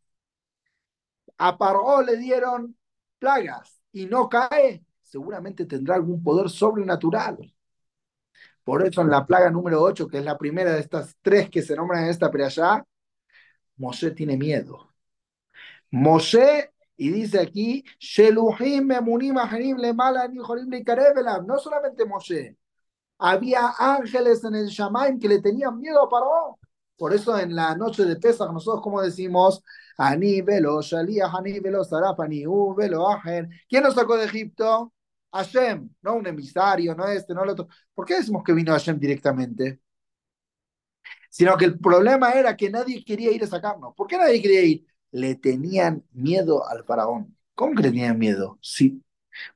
[1.38, 2.76] a Paró le dieron
[3.18, 7.54] plagas y no cae, seguramente tendrá algún poder sobrenatural.
[8.64, 11.62] Por eso en la plaga número 8, que es la primera de estas tres que
[11.62, 12.84] se nombran en esta allá,
[13.82, 14.88] Moshe tiene miedo.
[15.90, 17.84] Moshe, y dice aquí,
[21.46, 22.56] no solamente Moshe,
[23.18, 26.58] había ángeles en el Shamaim que le tenían miedo a Paró.
[26.96, 29.62] Por eso en la noche de Pesach nosotros como decimos,
[33.10, 33.50] Ajen.
[33.68, 34.92] ¿Quién nos sacó de Egipto?
[35.32, 37.68] Hashem, no un emisario, no este, no el otro.
[37.94, 39.80] ¿Por qué decimos que vino Hashem directamente?
[41.32, 43.94] Sino que el problema era que nadie quería ir a sacarnos.
[43.96, 44.86] ¿Por qué nadie quería ir?
[45.12, 47.34] Le tenían miedo al faraón.
[47.54, 48.58] ¿Cómo que le tenían miedo?
[48.60, 49.02] Sí.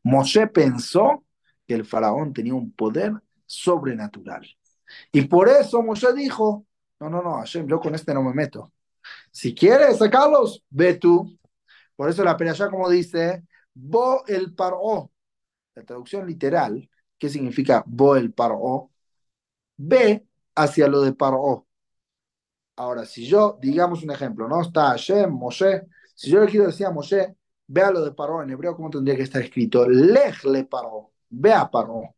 [0.03, 1.23] Moshe pensó
[1.67, 3.13] que el faraón tenía un poder
[3.45, 4.47] sobrenatural.
[5.13, 6.67] Y por eso Moshe dijo,
[6.99, 8.73] no, no, no, Hashem, yo con este no me meto.
[9.31, 11.39] Si quieres sacarlos, ve tú.
[11.95, 15.13] Por eso la perashá como dice, bo el paró.
[15.75, 18.91] La traducción literal, ¿qué significa bo el paró?
[19.77, 21.67] Ve hacia lo de paró.
[22.77, 24.61] Ahora, si yo, digamos un ejemplo, ¿no?
[24.63, 25.87] Está Hashem, Moshe.
[26.15, 27.37] Si yo le quiero decir a Moshe,
[27.69, 29.89] Vea lo de Paró en hebreo, ¿cómo tendría que estar escrito?
[29.89, 32.15] Lej le paró, vea Paró.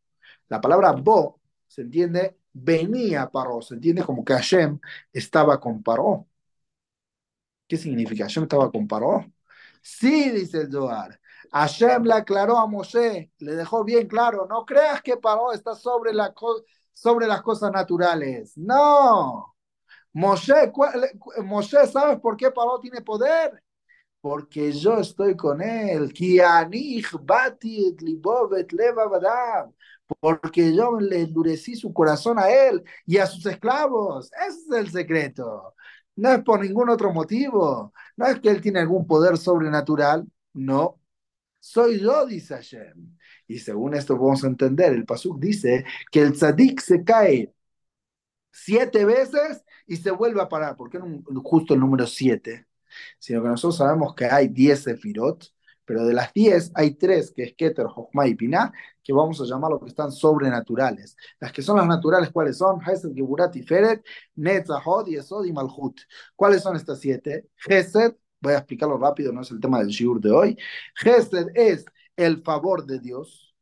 [0.48, 4.78] La palabra bo se entiende venía Paró, se entiende como que Hashem
[5.12, 6.26] estaba con Paró.
[7.66, 8.24] ¿Qué significa?
[8.24, 9.24] ¿Hashem estaba con Paró?
[9.82, 11.20] Sí, dice el Zohar.
[11.52, 16.12] Hashem le aclaró a Moshe, le dejó bien claro, no creas que Paró está sobre,
[16.12, 16.34] la
[16.98, 18.56] sobre las cosas naturales.
[18.56, 19.54] No.
[20.12, 20.72] Moshe,
[21.44, 23.62] Moshe, ¿sabes por qué Paró tiene poder?
[24.20, 26.12] Porque yo estoy con él.
[30.20, 34.30] Porque yo le endurecí su corazón a él y a sus esclavos.
[34.48, 35.74] Ese es el secreto.
[36.16, 37.92] No es por ningún otro motivo.
[38.16, 40.26] No es que él tiene algún poder sobrenatural.
[40.52, 41.00] No.
[41.60, 43.17] Soy yo, dice Hashem.
[43.48, 47.52] Y según esto vamos a entender, el Pasuk dice que el tzadik se cae
[48.52, 50.76] siete veces y se vuelve a parar.
[50.76, 51.00] ¿Por qué
[51.42, 52.66] justo el número siete?
[53.18, 55.50] Sino que nosotros sabemos que hay diez sefirot,
[55.86, 58.70] pero de las diez hay tres, que es Keter, Jochma y Pinah,
[59.02, 61.16] que vamos a llamar lo que están sobrenaturales.
[61.40, 62.80] Las que son las naturales, ¿cuáles son?
[62.86, 64.04] Hesed, Geburat y Feret,
[64.36, 65.98] Netzahod, Yesod y Malhut.
[66.36, 67.48] ¿Cuáles son estas siete?
[67.66, 70.58] Hesed, voy a explicarlo rápido, no es el tema del shiur de hoy.
[71.02, 71.86] Hesed es
[72.18, 73.54] el favor de Dios.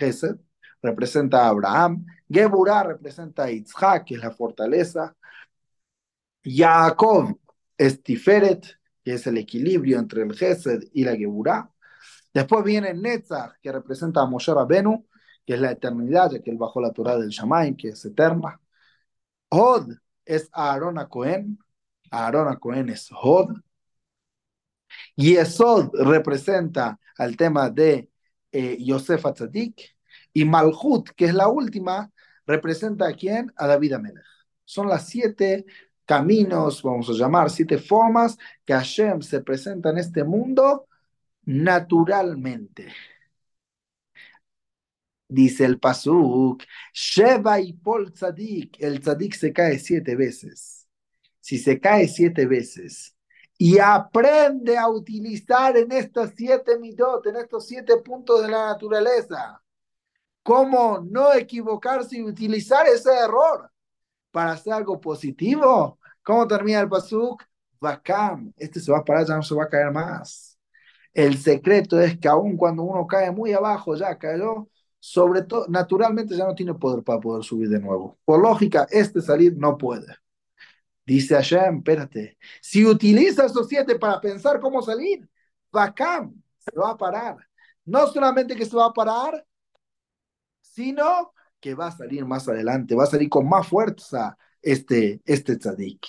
[0.00, 0.36] Hesed
[0.82, 2.04] representa a Abraham.
[2.28, 5.14] Geburah representa a Yitzhak, que es la fortaleza.
[6.42, 7.38] Jacob
[7.76, 8.66] es Tiferet,
[9.04, 11.70] que es el equilibrio entre el Gesed y la Geburah.
[12.32, 15.06] Después viene Netzach, que representa a Moshe Rabenu,
[15.44, 18.58] que es la eternidad, ya que él bajó la Torah del Shammai, que es eterna.
[19.50, 19.92] Hod
[20.24, 21.58] es Aaron a Cohen,
[22.10, 23.56] Aaron a Cohen es Hod.
[25.16, 28.10] Yesod representa al tema de
[28.50, 29.96] eh, Yosef Atzadik.
[30.32, 32.10] Y Malhut, que es la última,
[32.46, 33.52] representa a quién?
[33.56, 34.24] A David Amelech.
[34.64, 35.66] Son las siete
[36.04, 40.88] caminos, vamos a llamar, siete formas que Hashem se presenta en este mundo
[41.44, 42.88] naturalmente.
[45.28, 50.86] Dice el Pasuk, Sheva y Pol Tzadik, el Tzadik se cae siete veces.
[51.40, 53.16] Si se cae siete veces
[53.64, 59.62] y aprende a utilizar en estos siete midot, en estos siete puntos de la naturaleza,
[60.42, 63.70] cómo no equivocarse y utilizar ese error
[64.32, 66.00] para hacer algo positivo.
[66.24, 67.44] ¿Cómo termina el Pasuk?
[67.78, 70.58] Vakam, este se va a parar, ya no se va a caer más.
[71.14, 74.66] El secreto es que aun cuando uno cae muy abajo, ya cayó,
[74.98, 78.18] sobre todo, naturalmente ya no tiene poder para poder subir de nuevo.
[78.24, 80.21] Por lógica, este salir no puede.
[81.04, 85.28] Dice Hashem, espérate, si utiliza esos siete para pensar cómo salir,
[85.72, 87.36] Vakam se va a parar.
[87.84, 89.44] No solamente que se va a parar,
[90.60, 95.56] sino que va a salir más adelante, va a salir con más fuerza este, este
[95.56, 96.06] tzadik.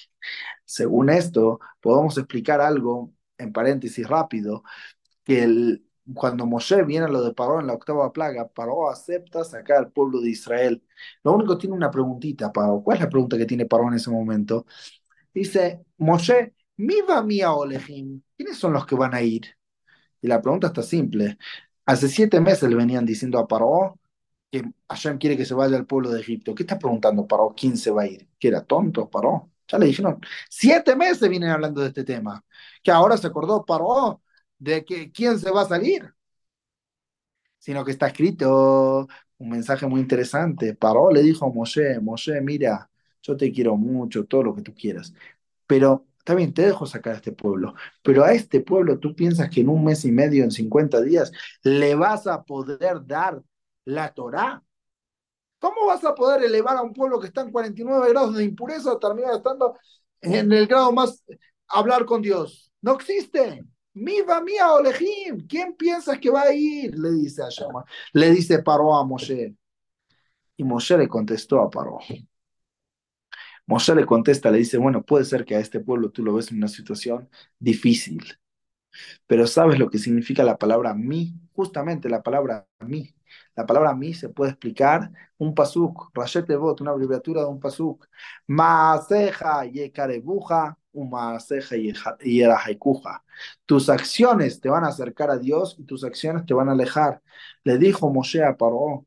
[0.65, 4.63] Según esto, podemos explicar algo, en paréntesis rápido,
[5.23, 9.43] que el, cuando Moshe viene a lo de Paró en la octava plaga, Paró acepta
[9.43, 10.83] sacar al pueblo de Israel.
[11.23, 12.81] Lo único tiene una preguntita, Paró.
[12.83, 14.65] ¿Cuál es la pregunta que tiene Paró en ese momento?
[15.33, 19.57] Dice, Moshe, mi va mía olejim, ¿quiénes son los que van a ir?
[20.21, 21.37] Y la pregunta está simple.
[21.85, 23.99] Hace siete meses le venían diciendo a Paró,
[24.51, 26.53] que Hashem quiere que se vaya al pueblo de Egipto.
[26.55, 27.53] ¿Qué está preguntando Paró?
[27.57, 28.29] ¿Quién se va a ir?
[28.39, 29.51] ¿Que era tonto Paró?
[29.67, 32.43] Ya le dijeron, siete meses vienen hablando de este tema,
[32.83, 34.21] que ahora se acordó Paró
[34.59, 36.13] de que quién se va a salir,
[37.59, 40.75] sino que está escrito un mensaje muy interesante.
[40.75, 42.89] Paró le dijo a Moshe, Moshe, mira,
[43.21, 45.13] yo te quiero mucho, todo lo que tú quieras,
[45.67, 49.61] pero bien, te dejo sacar a este pueblo, pero a este pueblo tú piensas que
[49.61, 51.31] en un mes y medio, en 50 días,
[51.63, 53.41] le vas a poder dar
[53.83, 54.63] la Torá.
[55.59, 58.99] ¿Cómo vas a poder elevar a un pueblo que está en 49 grados de impureza
[58.99, 59.77] terminar estando
[60.21, 61.23] en el grado más
[61.67, 62.71] hablar con Dios?
[62.81, 63.63] No existe.
[63.93, 65.47] Mi va mía Olejim.
[65.47, 66.97] ¿Quién piensas que va a ir?
[66.97, 67.84] Le dice a Shama.
[68.13, 69.56] Le dice Paró a Moshe.
[70.58, 71.99] Y Moshe le contestó a Paró.
[73.65, 76.51] Moshe le contesta, le dice, bueno, puede ser que a este pueblo tú lo ves
[76.51, 77.29] en una situación
[77.60, 78.21] difícil,
[79.27, 81.36] pero ¿sabes lo que significa la palabra mi?
[81.53, 83.15] Justamente la palabra mi.
[83.56, 88.08] La palabra mi se puede explicar un pasuk, rayete bot, una abreviatura de un pasuk.
[88.47, 90.77] Maaseja yekarebuja.
[93.65, 97.21] Tus acciones te van a acercar a Dios y tus acciones te van a alejar.
[97.63, 99.06] Le dijo Moshe a Paró,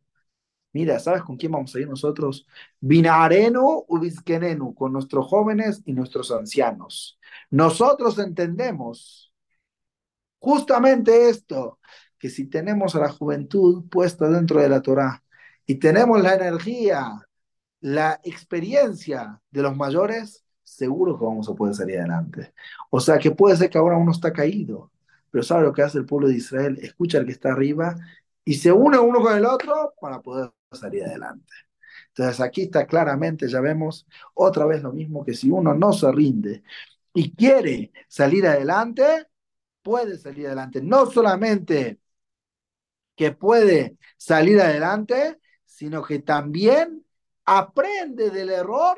[0.72, 2.46] mira, ¿sabes con quién vamos a ir nosotros?
[2.80, 7.18] Vinarenu ubizkenenu, con nuestros jóvenes y nuestros ancianos.
[7.50, 9.32] Nosotros entendemos
[10.38, 11.80] justamente esto,
[12.18, 15.22] que si tenemos a la juventud puesta dentro de la Torah
[15.66, 17.12] y tenemos la energía,
[17.80, 22.52] la experiencia de los mayores, seguro que vamos a poder salir adelante.
[22.90, 24.90] O sea que puede ser que ahora uno está caído,
[25.30, 26.78] pero ¿sabe lo que hace el pueblo de Israel?
[26.82, 27.96] Escucha al que está arriba
[28.44, 31.52] y se une uno con el otro para poder salir adelante.
[32.08, 36.10] Entonces aquí está claramente, ya vemos otra vez lo mismo, que si uno no se
[36.10, 36.64] rinde
[37.14, 39.28] y quiere salir adelante,
[39.82, 40.82] puede salir adelante.
[40.82, 42.00] No solamente
[43.14, 47.04] que puede salir adelante, sino que también
[47.44, 48.96] aprende del error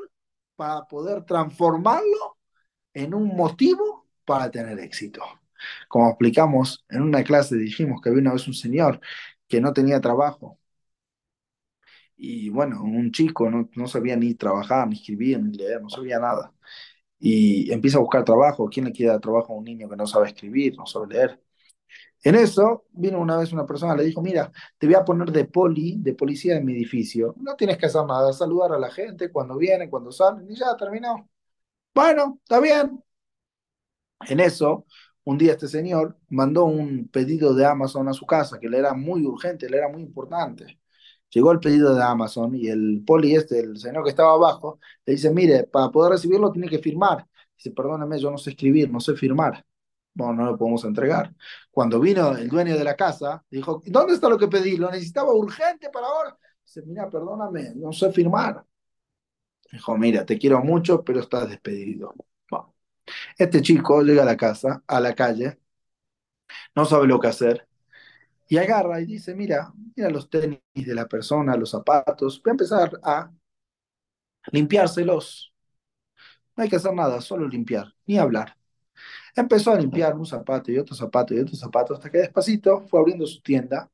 [0.59, 2.39] para poder transformarlo
[2.95, 5.23] en un motivo para tener éxito.
[5.89, 9.01] Como explicamos en una clase, dijimos que había una vez un señor
[9.49, 10.59] que no tenía trabajo.
[12.17, 16.19] Y bueno, un chico no, no sabía ni trabajar, ni escribir, ni leer, no sabía
[16.19, 16.53] nada.
[17.21, 18.69] Y empieza a buscar trabajo.
[18.71, 21.41] ¿Quién le quiere dar trabajo a un niño que no sabe escribir, no sabe leer?
[22.25, 25.45] En eso vino una vez una persona, le dijo, mira, te voy a poner de
[25.47, 27.35] poli, de policía en mi edificio.
[27.39, 30.77] No tienes que hacer nada, saludar a la gente cuando vienen, cuando salen, y ya
[30.77, 31.29] terminó.
[31.95, 33.03] Bueno, está bien.
[34.29, 34.87] En eso,
[35.25, 38.95] un día este señor mandó un pedido de Amazon a su casa, que le era
[38.95, 40.81] muy urgente, le era muy importante.
[41.31, 45.15] Llegó el pedido de Amazon y el poli este, el señor que estaba abajo, le
[45.15, 47.27] dice, mire, para poder recibirlo tiene que firmar.
[47.57, 49.65] Dice, perdóname, yo no sé escribir, no sé firmar.
[50.19, 51.33] Bueno, no lo podemos entregar.
[51.71, 54.77] Cuando vino el dueño de la casa, dijo, ¿dónde está lo que pedí?
[54.77, 56.37] Lo necesitaba urgente para ahora.
[56.65, 58.65] Dice, mira, perdóname, no sé firmar.
[59.71, 62.15] Dijo, mira, te quiero mucho, pero estás despedido.
[63.39, 65.59] Este chico llega a la casa, a la calle,
[66.75, 67.69] no sabe lo que hacer,
[68.49, 72.53] y agarra y dice, mira, mira los tenis de la persona, los zapatos, voy a
[72.53, 73.31] empezar a
[74.53, 75.53] limpiárselos.
[76.57, 78.58] No hay que hacer nada, solo limpiar, ni hablar.
[79.37, 83.01] Empezó a limpiar un zapato y otro zapato y otro zapato, hasta que despacito fue
[83.01, 83.91] abriendo su tienda,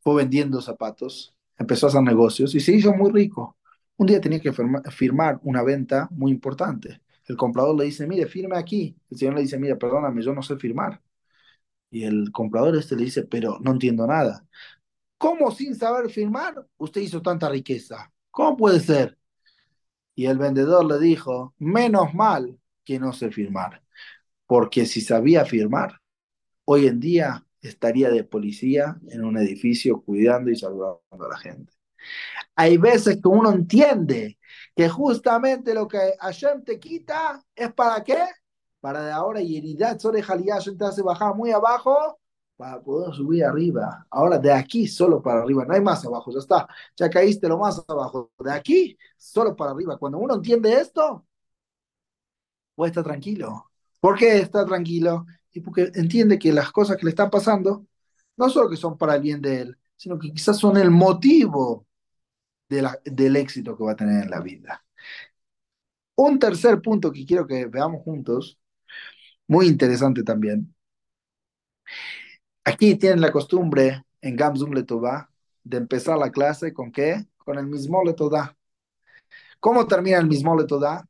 [0.00, 3.56] fue vendiendo zapatos, empezó a hacer negocios y se hizo muy rico.
[3.96, 7.00] Un día tenía que firmar una venta muy importante.
[7.26, 8.96] El comprador le dice, mire, firme aquí.
[9.10, 11.02] El señor le dice, mire, perdóname, yo no sé firmar.
[11.90, 14.46] Y el comprador este le dice, pero no entiendo nada.
[15.18, 18.12] ¿Cómo sin saber firmar usted hizo tanta riqueza?
[18.30, 19.18] ¿Cómo puede ser?
[20.14, 23.82] Y el vendedor le dijo, menos mal que no sé firmar,
[24.48, 26.00] porque si sabía firmar,
[26.64, 31.72] hoy en día estaría de policía en un edificio cuidando y saludando a la gente.
[32.56, 34.38] Hay veces que uno entiende
[34.74, 38.24] que justamente lo que Hashem te quita es para qué?
[38.80, 42.18] Para de ahora y heridad, sobre Hashem te hace bajar muy abajo
[42.56, 44.06] para poder subir arriba.
[44.10, 47.58] Ahora de aquí solo para arriba, no hay más abajo, ya está, ya caíste lo
[47.58, 48.32] más abajo.
[48.38, 49.98] De aquí solo para arriba.
[49.98, 51.26] Cuando uno entiende esto,
[52.74, 53.67] puede estar tranquilo.
[54.00, 55.26] ¿Por qué está tranquilo?
[55.52, 57.86] Y porque entiende que las cosas que le están pasando
[58.36, 61.86] no solo que son para el bien de él, sino que quizás son el motivo
[62.68, 64.84] del éxito que va a tener en la vida.
[66.16, 68.58] Un tercer punto que quiero que veamos juntos,
[69.46, 70.74] muy interesante también.
[72.64, 75.30] Aquí tienen la costumbre en Gamzum Letová
[75.64, 77.26] de empezar la clase con qué?
[77.38, 78.56] Con el mismo Letová.
[79.60, 81.08] ¿Cómo termina el mismo Letová?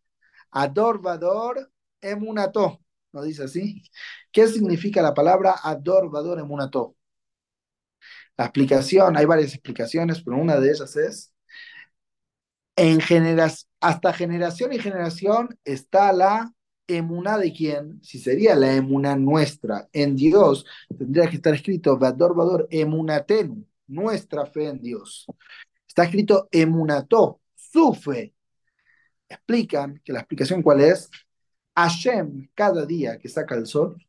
[0.50, 1.70] Ador Vador
[2.00, 2.80] Emunato.
[3.12, 3.82] ¿No dice así?
[4.32, 6.96] ¿Qué significa la palabra Ador Vador Emunato?
[8.36, 11.32] La explicación, hay varias explicaciones, pero una de ellas es
[12.78, 13.00] en
[13.80, 16.52] hasta generación y generación está la
[16.86, 20.64] emuna de quién, si sería la emuna nuestra en Dios,
[20.96, 25.26] tendría que estar escrito Vador Vador emunaten, nuestra fe en Dios.
[25.86, 28.32] Está escrito emunato, su fe.
[29.28, 31.10] Explican que la explicación cuál es,
[31.78, 34.04] Hashem cada día que saca el sol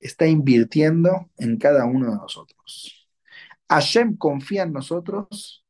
[0.00, 3.06] está invirtiendo en cada uno de nosotros.
[3.68, 5.62] Hashem confía en nosotros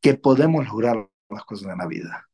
[0.00, 2.30] que podemos lograr las cosas en la vida.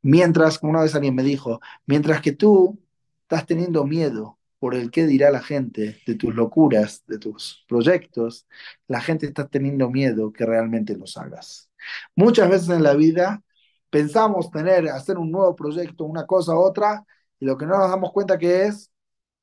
[0.00, 2.80] Mientras, como una vez alguien me dijo, mientras que tú
[3.22, 8.46] estás teniendo miedo por el qué dirá la gente de tus locuras, de tus proyectos,
[8.88, 11.70] la gente está teniendo miedo que realmente los hagas.
[12.14, 13.42] Muchas veces en la vida
[13.90, 17.04] pensamos tener, hacer un nuevo proyecto, una cosa otra,
[17.38, 18.90] y lo que no nos damos cuenta que es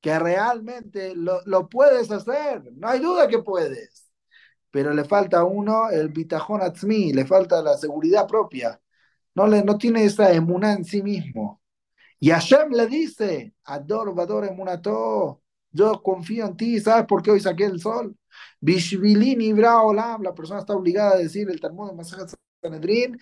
[0.01, 4.03] que realmente lo, lo puedes hacer, no hay duda que puedes
[4.73, 8.81] pero le falta a uno el bitajón atzmi, le falta la seguridad propia.
[9.35, 11.61] No, le, no tiene esa emuna en sí mismo.
[12.19, 17.39] Y Hashem le dice, Ador, Vador, emunato, yo confío en ti, ¿sabes por qué hoy
[17.39, 18.17] saqué el sol?
[18.61, 22.23] Bishvilini, Olam, la persona está obligada a decir el Talmud de Masaje
[22.61, 23.19] Sanedrin,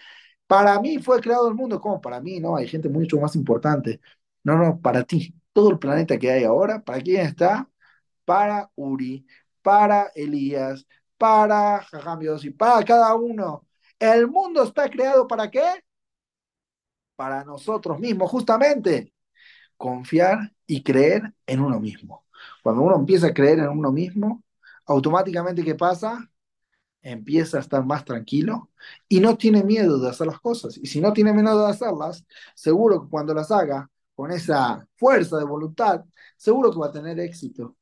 [0.48, 2.00] para mí fue creado el mundo, ¿cómo?
[2.00, 4.00] Para mí, no, hay gente mucho más importante.
[4.44, 5.34] No, no, para ti.
[5.54, 7.70] Todo el planeta que hay ahora, ¿para quién está?
[8.26, 9.26] Para Uri,
[9.62, 10.88] para Elías,
[11.18, 11.86] para
[12.44, 13.68] y para cada uno.
[14.00, 15.62] El mundo está creado para qué?
[17.16, 19.14] Para nosotros mismos, justamente.
[19.78, 22.26] Confiar y creer en uno mismo.
[22.64, 24.44] Cuando uno empieza a creer en uno mismo,
[24.86, 26.30] automáticamente, ¿qué pasa?
[27.02, 28.70] Empieza a estar más tranquilo
[29.10, 30.78] y no tiene miedo de hacer las cosas.
[30.78, 32.26] Y si no tiene miedo de hacerlas,
[32.56, 36.06] seguro que cuando las haga con esa fuerza de voluntad,
[36.38, 37.78] seguro que va a tener éxito.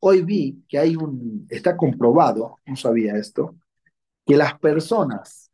[0.00, 3.56] Hoy vi que hay un, está comprobado, no sabía esto,
[4.26, 5.50] que las personas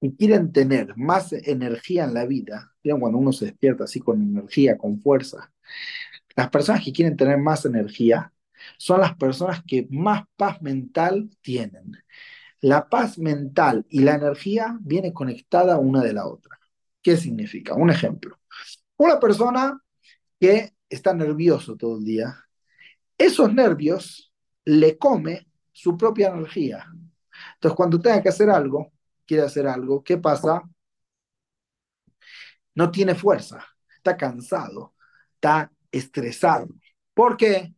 [0.00, 4.78] que quieren tener más energía en la vida, cuando uno se despierta así con energía,
[4.78, 5.52] con fuerza,
[6.36, 8.32] las personas que quieren tener más energía
[8.78, 11.92] son las personas que más paz mental tienen.
[12.60, 16.59] La paz mental y la energía viene conectada una de la otra.
[17.02, 17.74] ¿Qué significa?
[17.74, 18.38] Un ejemplo.
[18.96, 19.80] Una persona
[20.38, 22.36] que está nervioso todo el día,
[23.16, 24.32] esos nervios
[24.64, 26.86] le come su propia energía.
[27.54, 28.92] Entonces, cuando tenga que hacer algo,
[29.26, 30.62] quiere hacer algo, ¿qué pasa?
[32.74, 33.64] No tiene fuerza,
[33.96, 34.94] está cansado,
[35.34, 36.68] está estresado.
[37.14, 37.74] ¿Por qué?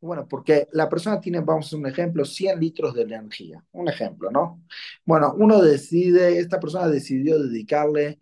[0.00, 3.64] Bueno, porque la persona tiene, vamos a hacer un ejemplo, 100 litros de energía.
[3.72, 4.62] Un ejemplo, ¿no?
[5.04, 8.18] Bueno, uno decide, esta persona decidió dedicarle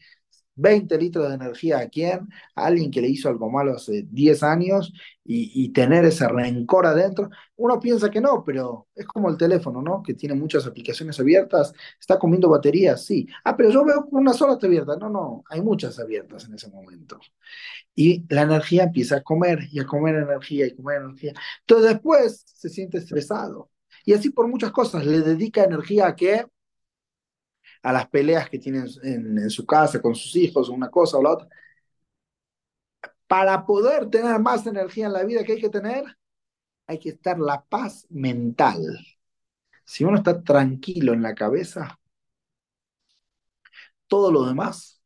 [0.54, 4.42] 20 litros de energía a quién, a alguien que le hizo algo malo hace 10
[4.42, 4.92] años
[5.24, 7.30] y, tener ese rencor adentro.
[7.56, 10.02] Uno piensa que no, pero es como el teléfono, ¿no?
[10.02, 13.26] Que tiene muchas aplicaciones abiertas, está comiendo baterías, sí.
[13.44, 14.96] Ah, pero yo veo una sola está abierta.
[14.96, 17.18] No, no, hay muchas abiertas en ese momento.
[17.94, 21.32] Y la energía empieza a comer y a comer energía y comer energía.
[21.60, 23.70] Entonces después se siente estresado.
[24.04, 26.46] Y así por muchas cosas, le dedica energía a qué?
[27.82, 31.30] A las peleas que tienen en, su casa con sus hijos, una cosa o la
[31.30, 31.48] otra.
[33.26, 36.04] Para poder tener más energía en la vida que hay que tener,
[36.86, 38.80] hay que estar la paz mental.
[39.84, 41.98] Si uno está tranquilo en la cabeza,
[44.06, 45.02] todo lo demás,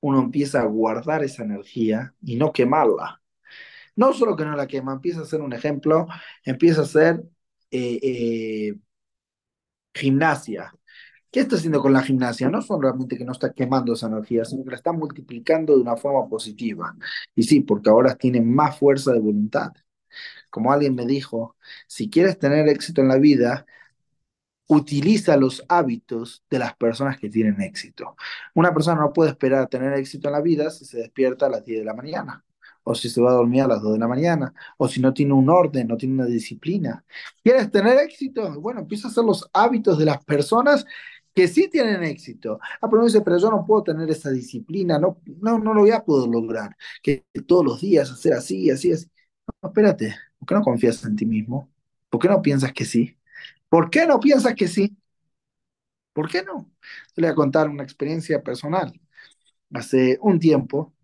[0.00, 3.20] uno empieza a guardar esa energía y no quemarla.
[3.96, 6.06] No solo que no la quema, empieza a ser un ejemplo,
[6.44, 7.22] empieza a ser
[7.70, 8.74] eh, eh,
[9.94, 10.72] gimnasia,
[11.30, 12.48] ¿Qué está haciendo con la gimnasia?
[12.48, 15.82] No son realmente que no está quemando esa energía, sino que la está multiplicando de
[15.82, 16.96] una forma positiva.
[17.34, 19.72] Y sí, porque ahora tiene más fuerza de voluntad.
[20.50, 21.56] Como alguien me dijo,
[21.86, 23.66] si quieres tener éxito en la vida,
[24.68, 28.16] utiliza los hábitos de las personas que tienen éxito.
[28.54, 31.48] Una persona no puede esperar a tener éxito en la vida si se despierta a
[31.50, 32.44] las 10 de la mañana,
[32.84, 35.12] o si se va a dormir a las 2 de la mañana, o si no
[35.12, 37.04] tiene un orden, no tiene una disciplina.
[37.42, 38.60] ¿Quieres tener éxito?
[38.60, 40.84] Bueno, empieza a hacer los hábitos de las personas
[41.34, 42.58] que sí tienen éxito.
[42.80, 45.90] Ah, pero dice, pero yo no puedo tener esa disciplina, no, no, no lo voy
[45.92, 49.10] a poder lograr, que todos los días hacer así, así, así.
[49.62, 51.70] No, espérate, ¿por qué no confías en ti mismo?
[52.10, 53.16] ¿Por qué no piensas que sí?
[53.68, 54.96] ¿Por qué no piensas que sí?
[56.12, 56.70] ¿Por qué no?
[57.16, 58.92] le voy a contar una experiencia personal.
[59.74, 60.94] Hace un tiempo,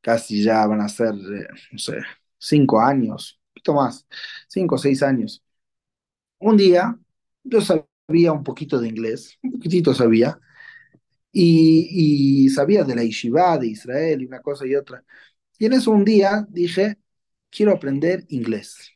[0.00, 1.98] casi ya van a ser, eh, no sé,
[2.38, 4.06] cinco años, un poquito más,
[4.48, 5.42] cinco o seis años.
[6.40, 6.98] Un día,
[7.44, 10.40] yo sabía sabía un poquito de inglés, un poquitito sabía,
[11.32, 15.04] y, sabía de la Yeshiva, de Israel, y una cosa y otra.
[15.58, 16.98] Y en eso un día dije,
[17.50, 18.92] quiero aprender inglés.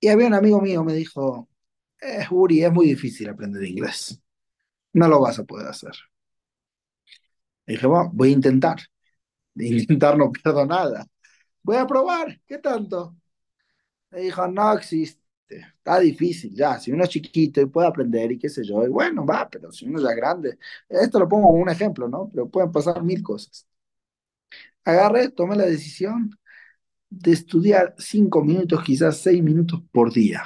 [0.00, 1.48] Y había un amigo mío me dijo,
[2.00, 4.20] eh, Uri, es muy difícil aprender inglés.
[4.94, 5.92] No lo vas a poder hacer.
[7.66, 8.78] Y dije, voy a intentar.
[9.54, 11.06] De intentar no pierdo nada.
[11.62, 12.40] Voy a probar.
[12.46, 13.16] ¿Qué tanto?
[14.10, 15.19] Me dijo, no existe
[15.58, 18.88] está difícil ya, si uno es chiquito y puede aprender y qué sé yo, y
[18.88, 22.28] bueno, va, pero si uno ya es grande, esto lo pongo como un ejemplo, ¿no?
[22.32, 23.66] Pero pueden pasar mil cosas.
[24.84, 26.36] Agarré, tomé la decisión
[27.10, 30.44] de estudiar cinco minutos, quizás seis minutos por día.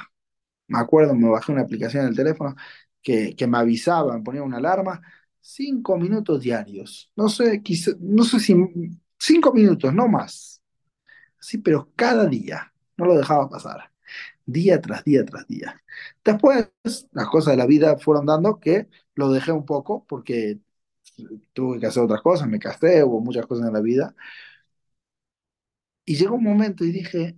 [0.67, 2.55] Me acuerdo, me bajé una aplicación en el teléfono
[3.01, 5.01] que, que me avisaba, me ponía una alarma,
[5.41, 7.11] cinco minutos diarios.
[7.15, 8.55] No sé, quizás, no sé si
[9.19, 10.61] cinco minutos, no más.
[11.39, 13.91] Sí, pero cada día, no lo dejaba pasar
[14.45, 15.83] día tras día tras día.
[16.23, 16.69] Después,
[17.11, 20.59] las cosas de la vida fueron dando que lo dejé un poco porque
[21.53, 24.15] tuve que hacer otras cosas, me casé, hubo muchas cosas en la vida.
[26.05, 27.35] Y llegó un momento y dije,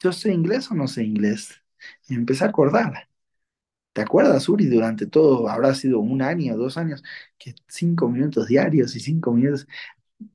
[0.00, 1.62] ¿yo sé inglés o no sé inglés?
[2.08, 3.08] Y empecé a acordar.
[3.92, 7.02] ¿Te acuerdas, Uri, durante todo, habrá sido un año, dos años,
[7.38, 9.66] que cinco minutos diarios y cinco minutos...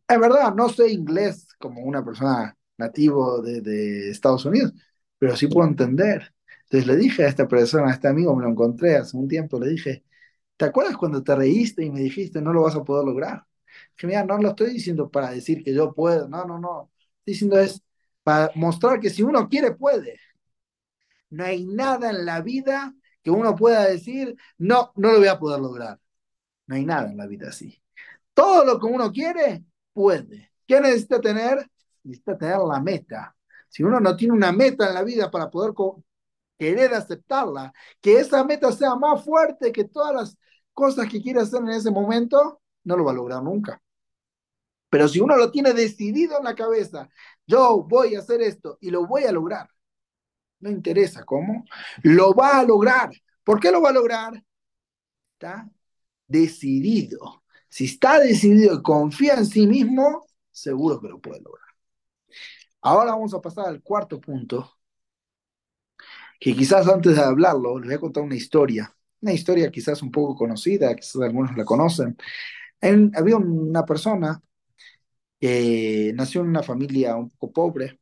[0.07, 4.73] Es verdad, no sé inglés como una persona nativo de, de Estados Unidos,
[5.25, 6.35] pero sí puedo entender.
[6.65, 9.59] Entonces le dije a esta persona, a este amigo, me lo encontré hace un tiempo,
[9.59, 10.03] le dije,
[10.55, 13.43] ¿te acuerdas cuando te reíste y me dijiste no lo vas a poder lograr?
[13.95, 16.91] Que mira, no lo estoy diciendo para decir que yo puedo, no, no, no.
[17.19, 17.81] Estoy diciendo es
[18.21, 20.19] para mostrar que si uno quiere, puede.
[21.31, 25.39] No hay nada en la vida que uno pueda decir, no, no lo voy a
[25.39, 25.99] poder lograr.
[26.67, 27.81] No hay nada en la vida así.
[28.33, 30.51] Todo lo que uno quiere, puede.
[30.67, 31.67] ¿Qué necesita tener?
[32.03, 33.34] Necesita tener la meta.
[33.75, 35.73] Si uno no tiene una meta en la vida para poder
[36.57, 40.37] querer aceptarla, que esa meta sea más fuerte que todas las
[40.71, 43.81] cosas que quiere hacer en ese momento, no lo va a lograr nunca.
[44.89, 47.09] Pero si uno lo tiene decidido en la cabeza,
[47.45, 49.69] yo voy a hacer esto y lo voy a lograr,
[50.61, 51.65] no interesa cómo,
[52.01, 53.09] lo va a lograr.
[53.43, 54.41] ¿Por qué lo va a lograr?
[55.33, 55.69] Está
[56.25, 57.43] decidido.
[57.67, 61.64] Si está decidido y confía en sí mismo, seguro que lo puede lograr.
[62.85, 64.77] Ahora vamos a pasar al cuarto punto,
[66.39, 70.11] que quizás antes de hablarlo, les voy a contar una historia, una historia quizás un
[70.11, 72.17] poco conocida, quizás algunos la conocen.
[73.15, 74.41] había una persona
[75.39, 77.99] que nació en una familia un poco pobre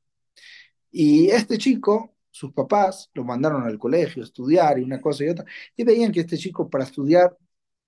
[0.91, 5.29] y este chico, sus papás lo mandaron al colegio a estudiar y una cosa y
[5.29, 7.38] otra, y veían que este chico para estudiar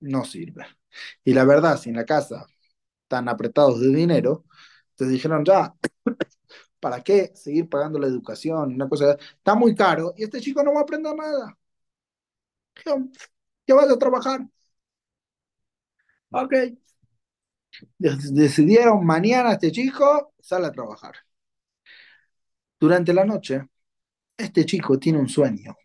[0.01, 0.65] no sirve.
[1.23, 2.47] Y la verdad, si en la casa
[3.03, 4.45] están apretados de dinero,
[4.95, 5.73] te dijeron ya,
[6.86, 8.75] ¿para qué seguir pagando la educación?
[8.75, 11.57] Una cosa, está muy caro y este chico no va a aprender nada.
[13.65, 14.41] ¿Qué vas a trabajar.
[16.31, 16.53] Ok.
[17.97, 21.15] Decidieron mañana este chico sale a trabajar.
[22.79, 23.67] Durante la noche,
[24.38, 25.75] este chico tiene un sueño.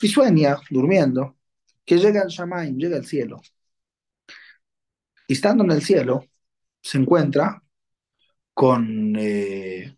[0.00, 1.36] Y sueña, durmiendo,
[1.84, 3.42] que llega al Shamaim, llega al cielo.
[5.28, 6.24] Y estando en el cielo,
[6.80, 7.62] se encuentra
[8.60, 9.96] con eh,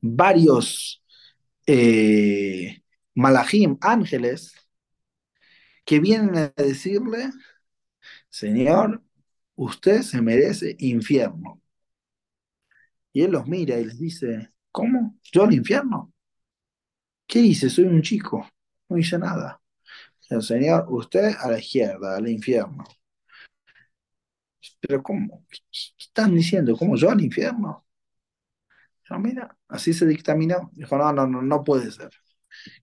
[0.00, 1.04] varios
[1.66, 2.82] eh,
[3.82, 4.54] ángeles,
[5.84, 7.30] que vienen a decirle,
[8.30, 9.02] Señor,
[9.54, 11.60] usted se merece infierno.
[13.12, 15.18] Y él los mira y les dice, ¿cómo?
[15.30, 16.14] ¿Yo al infierno?
[17.26, 17.68] ¿Qué hice?
[17.68, 18.48] Soy un chico,
[18.88, 19.60] no hice nada.
[20.30, 22.84] El Señor, usted a la izquierda, al infierno.
[24.80, 25.44] Pero ¿cómo?
[25.98, 27.86] Están diciendo, ¿cómo yo al infierno?
[29.10, 30.70] No, mira, así se dictaminó.
[30.74, 32.10] Dijo, no, no, no, no puede ser.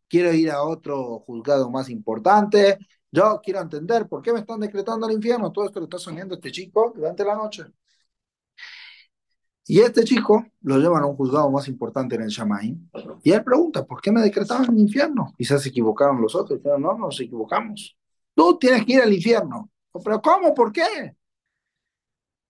[0.08, 2.78] Quiero ir a otro juzgado más importante.
[3.12, 5.52] Yo quiero entender por qué me están decretando al infierno.
[5.52, 7.64] Todo esto lo está soñando este chico durante la noche.
[9.66, 12.90] Y este chico lo llevan a un juzgado más importante en el Shamaim.
[13.24, 15.34] Y él pregunta, ¿por qué me decretaron el infierno?
[15.38, 16.60] Quizás se equivocaron los otros.
[16.62, 17.98] Pero no, nos equivocamos.
[18.36, 19.70] Tú tienes que ir al infierno.
[20.04, 20.54] ¿Pero cómo?
[20.54, 21.16] ¿Por qué?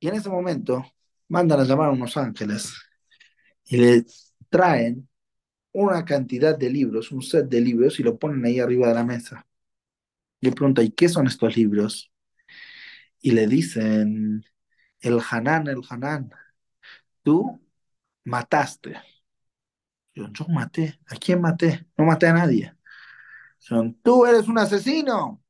[0.04, 0.84] Y en ese momento
[1.30, 2.74] mandan a llamar a unos ángeles
[3.64, 4.06] y le
[4.50, 5.08] traen
[5.72, 9.06] una cantidad de libros, un set de libros, y lo ponen ahí arriba de la
[9.06, 9.48] mesa.
[10.42, 12.12] Le pregunta, ¿y qué son estos libros?
[13.22, 14.44] Y le dicen,
[15.00, 16.32] el Hanan, el Hanan,
[17.24, 17.62] tú
[18.26, 18.98] mataste.
[20.14, 21.00] Yo, yo maté.
[21.08, 21.88] ¿A quién maté?
[21.98, 22.76] No maté a nadie.
[23.58, 25.42] Son, tú eres un asesino.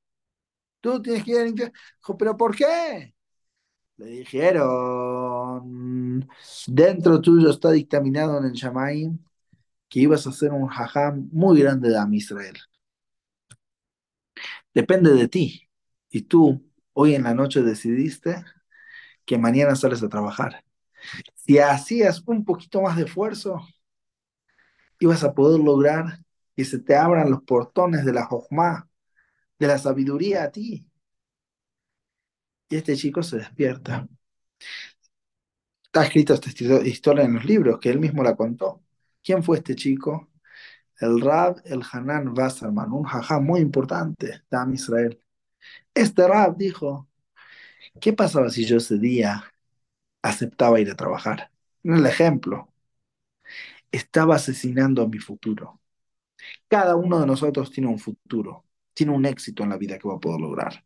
[0.79, 1.73] Tú tienes que ir al infierno.
[2.19, 3.15] ¿pero por qué?
[4.03, 5.63] Le dijeron,
[6.67, 9.17] dentro tuyo está dictaminado en el Shamaim
[9.89, 12.57] que ibas a hacer un jajam muy grande de Am Israel.
[14.73, 15.69] Depende de ti.
[16.09, 18.43] Y tú hoy en la noche decidiste
[19.25, 20.65] que mañana sales a trabajar.
[21.35, 23.61] Si hacías un poquito más de esfuerzo,
[24.99, 26.19] ibas a poder lograr
[26.57, 28.89] que se te abran los portones de la jojma,
[29.59, 30.85] de la sabiduría a ti.
[32.73, 34.07] Y este chico se despierta.
[35.83, 36.49] Está escrito esta
[36.87, 38.81] historia en los libros, que él mismo la contó.
[39.23, 40.31] ¿Quién fue este chico?
[40.99, 45.21] El Rab el Hanan Wasserman, un jajá muy importante de Israel.
[45.93, 47.07] Este Rab dijo,
[48.01, 49.43] ¿qué pasaba si yo ese día
[50.23, 51.51] aceptaba ir a trabajar?
[51.83, 52.73] En el ejemplo,
[53.91, 55.79] estaba asesinando a mi futuro.
[56.67, 60.15] Cada uno de nosotros tiene un futuro, tiene un éxito en la vida que va
[60.15, 60.83] a poder lograr.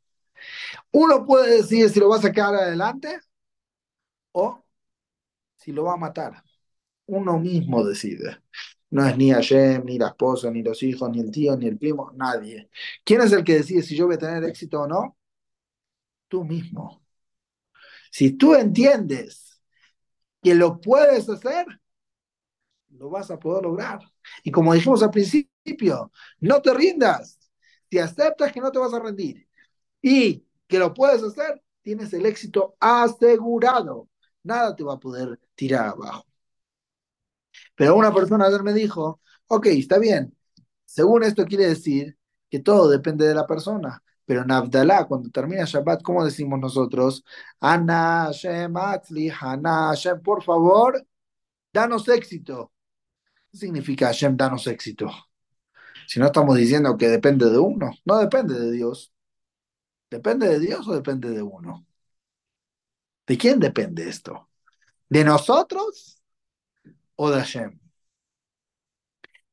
[0.92, 3.20] Uno puede decir si lo va a sacar adelante
[4.32, 4.64] o
[5.58, 6.44] si lo va a matar.
[7.08, 8.42] Uno mismo decide.
[8.90, 11.78] No es ni Hashem, ni la esposa, ni los hijos, ni el tío, ni el
[11.78, 12.70] primo, nadie.
[13.04, 15.18] ¿Quién es el que decide si yo voy a tener éxito o no?
[16.28, 17.02] Tú mismo.
[18.12, 19.62] Si tú entiendes
[20.42, 21.66] que lo puedes hacer,
[22.90, 24.00] lo vas a poder lograr.
[24.44, 27.40] Y como dijimos al principio, no te rindas.
[27.90, 29.47] Si aceptas que no te vas a rendir
[30.02, 34.10] y que lo puedes hacer, tienes el éxito asegurado.
[34.43, 36.26] Nada te va a poder tirar abajo.
[37.76, 40.36] Pero una persona ayer me dijo, ok, está bien.
[40.86, 42.18] Según esto quiere decir
[42.50, 44.02] que todo depende de la persona.
[44.26, 47.24] Pero en Abdalá, cuando termina Shabbat, ¿cómo decimos nosotros?
[47.60, 51.06] Ana Hashem Atzli, Ana Hashem, por favor,
[51.72, 52.74] danos éxito.
[53.52, 55.10] ¿Qué significa Hashem, danos éxito?
[56.08, 59.14] Si no estamos diciendo que depende de uno, no depende de Dios.
[60.10, 61.86] ¿Depende de Dios o depende de uno?
[63.28, 64.49] ¿De quién depende esto?
[65.10, 66.22] ¿De nosotros
[67.16, 67.80] o de Hashem?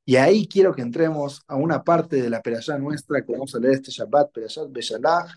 [0.05, 3.59] Y ahí quiero que entremos a una parte de la perashá nuestra que vamos a
[3.59, 5.31] leer este Shabbat, Perashat Beshalach,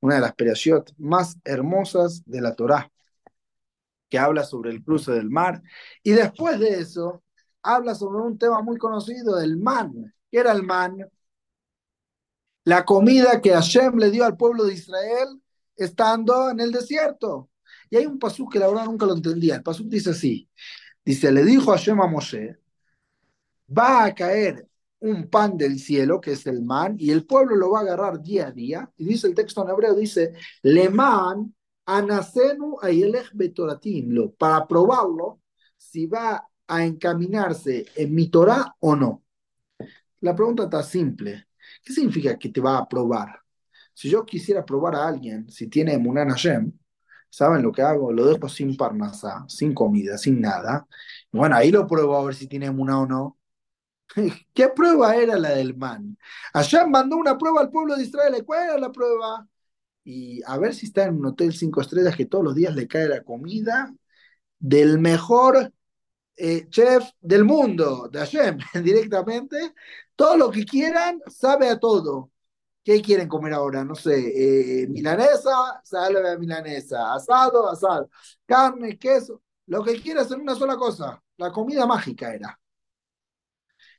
[0.00, 2.90] una de las perashot más hermosas de la Torá,
[4.08, 5.62] que habla sobre el cruce del mar.
[6.02, 7.22] Y después de eso,
[7.62, 10.14] habla sobre un tema muy conocido, el man.
[10.30, 10.98] ¿Qué era el man?
[12.64, 15.40] La comida que Hashem le dio al pueblo de Israel
[15.76, 17.50] estando en el desierto.
[17.88, 19.56] Y hay un pasú que la verdad nunca lo entendía.
[19.56, 20.48] El pasú dice así.
[21.04, 22.58] Dice, le dijo Hashem a Moshe,
[23.66, 24.68] va a caer
[25.00, 28.20] un pan del cielo, que es el man, y el pueblo lo va a agarrar
[28.20, 28.90] día a día.
[28.98, 31.54] Y dice el texto en hebreo, dice, leman
[31.86, 35.40] anasenu ayelech betoratim, para probarlo
[35.76, 39.24] si va a encaminarse en mi Torah o no.
[40.20, 41.46] La pregunta está simple.
[41.82, 43.40] ¿Qué significa que te va a probar?
[43.94, 46.72] Si yo quisiera probar a alguien, si tiene Munan Hashem,
[47.30, 48.12] ¿saben lo que hago?
[48.12, 50.86] Lo dejo sin parnasa, sin comida, sin nada.
[51.32, 53.38] Bueno, ahí lo pruebo a ver si tiene Muná o no.
[54.54, 56.16] ¿Qué prueba era la del man?
[56.52, 58.42] Allá mandó una prueba al pueblo de Israel.
[58.44, 59.48] ¿Cuál era la prueba?
[60.04, 62.88] Y a ver si está en un hotel cinco estrellas que todos los días le
[62.88, 63.94] cae la comida
[64.58, 65.72] del mejor
[66.36, 69.74] eh, chef del mundo, de Hashem, directamente.
[70.16, 72.30] Todo lo que quieran, sabe a todo.
[72.82, 73.84] ¿Qué quieren comer ahora?
[73.84, 78.10] No sé, eh, milanesa, salve a milanesa, asado, asado,
[78.46, 81.22] carne, queso, lo que quieras en una sola cosa.
[81.36, 82.58] La comida mágica era.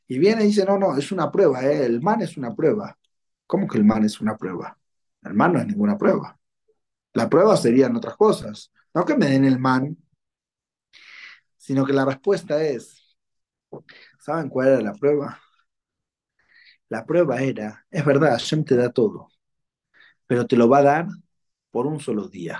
[0.07, 1.85] Y viene y dice, no, no, es una prueba, ¿eh?
[1.85, 2.97] el man es una prueba.
[3.47, 4.77] ¿Cómo que el man es una prueba?
[5.23, 6.37] El man no es ninguna prueba.
[7.13, 8.71] La prueba serían otras cosas.
[8.93, 9.97] No que me den el man,
[11.71, 13.15] sino que la respuesta es,
[14.19, 15.39] ¿saben cuál era la prueba?
[16.89, 19.29] La prueba era, es verdad, Hashem te da todo,
[20.27, 21.07] pero te lo va a dar
[21.71, 22.59] por un solo día.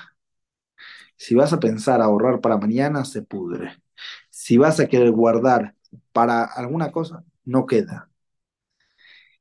[1.18, 3.82] Si vas a pensar ahorrar para mañana, se pudre.
[4.30, 5.76] Si vas a querer guardar
[6.12, 8.10] para alguna cosa, no queda.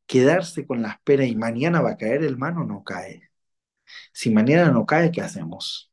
[0.07, 3.31] Quedarse con la espera y mañana va a caer el mano, no cae.
[4.13, 5.90] Si mañana no cae, ¿qué hacemos?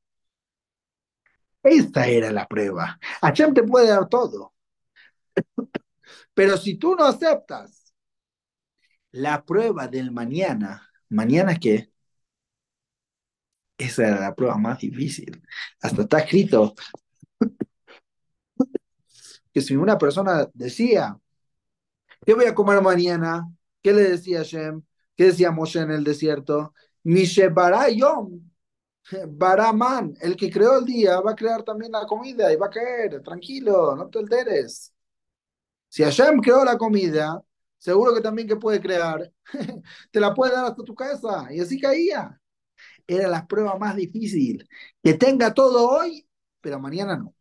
[1.68, 2.98] Esta era la prueba.
[3.22, 4.54] Hashem te puede dar todo.
[6.34, 7.94] Pero si tú no aceptas
[9.12, 11.92] la prueba del mañana, ¿mañana qué?
[13.78, 15.42] Esa era la prueba más difícil.
[15.82, 16.74] Hasta está escrito
[19.54, 21.18] que si una persona decía,
[22.26, 23.50] ¿Qué voy a comer mañana?
[23.82, 24.84] ¿Qué le decía Shem?
[25.16, 26.74] ¿Qué decía Moshe en el desierto?
[27.04, 28.47] Mishe Barayom,
[29.28, 32.70] Baraman, el que creó el día, va a crear también la comida y va a
[32.70, 33.22] caer.
[33.24, 34.94] Tranquilo, no te alteres.
[35.90, 37.42] Si Hashem creó la comida,
[37.78, 39.32] seguro que también que puede crear,
[40.12, 41.48] te la puede dar hasta tu casa.
[41.52, 42.40] Y así caía.
[43.08, 44.68] Era la prueba más difícil.
[45.04, 46.28] Que tenga todo hoy,
[46.62, 47.36] pero mañana no.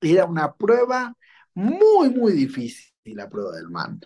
[0.00, 1.14] Era una prueba
[1.54, 4.00] muy, muy difícil la prueba del man.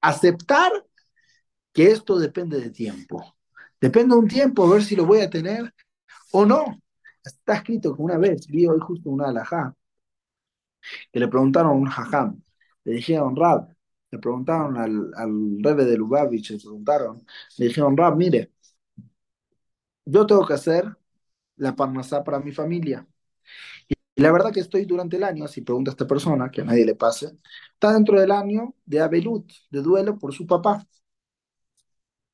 [0.00, 0.72] Aceptar
[1.72, 3.36] que esto depende de tiempo.
[3.82, 5.74] Depende de un tiempo, a ver si lo voy a tener
[6.32, 6.80] o no.
[7.24, 9.74] Está escrito que una vez vi hoy justo una alajá
[11.12, 12.42] que le preguntaron a un jajam,
[12.84, 13.68] le dijeron Rab,
[14.10, 17.24] le preguntaron al, al rebe de Lubavitch, le preguntaron,
[17.58, 18.52] le dijeron Rab, mire,
[20.04, 20.84] yo tengo que hacer
[21.56, 23.06] la parnasá para mi familia.
[24.14, 26.84] Y la verdad que estoy durante el año, si pregunta esta persona, que a nadie
[26.84, 27.38] le pase,
[27.72, 30.86] está dentro del año de Abelut, de duelo por su papá.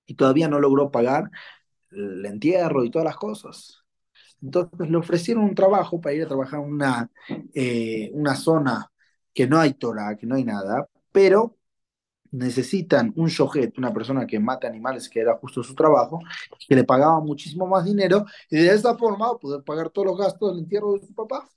[0.08, 1.30] Y todavía no logró pagar
[1.92, 3.84] el entierro y todas las cosas.
[4.42, 7.10] Entonces le ofrecieron un trabajo para ir a trabajar en una,
[7.54, 8.90] eh, una zona
[9.34, 11.56] que no hay Torah, que no hay nada, pero
[12.30, 16.20] necesitan un shohet, una persona que mata animales, que era justo su trabajo,
[16.68, 20.50] que le pagaba muchísimo más dinero, y de esa forma poder pagar todos los gastos
[20.50, 21.48] del entierro de su papá.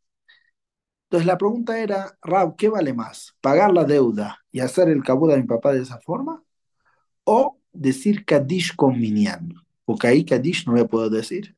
[1.05, 3.35] Entonces la pregunta era, Rab, ¿qué vale más?
[3.41, 6.41] ¿Pagar la deuda y hacer el cabud a mi papá de esa forma?
[7.25, 9.53] ¿O decir Kadish con Minyan?
[9.85, 11.55] Porque ahí Kadish no le puedo decir.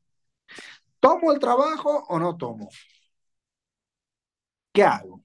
[1.00, 2.68] ¿Tomo el trabajo o no tomo?
[4.72, 5.22] ¿Qué hago?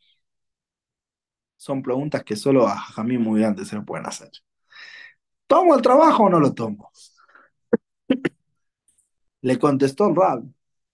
[1.58, 4.32] Son preguntas que solo a Jamí muy grande se le pueden hacer.
[5.48, 6.92] ¿Tomo el trabajo o no lo tomo?
[9.42, 10.44] le contestó el Rab,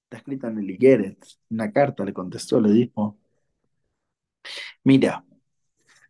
[0.04, 1.18] está escrita en el Igueret,
[1.50, 3.18] una carta le contestó, le dijo,
[4.84, 5.26] Mira,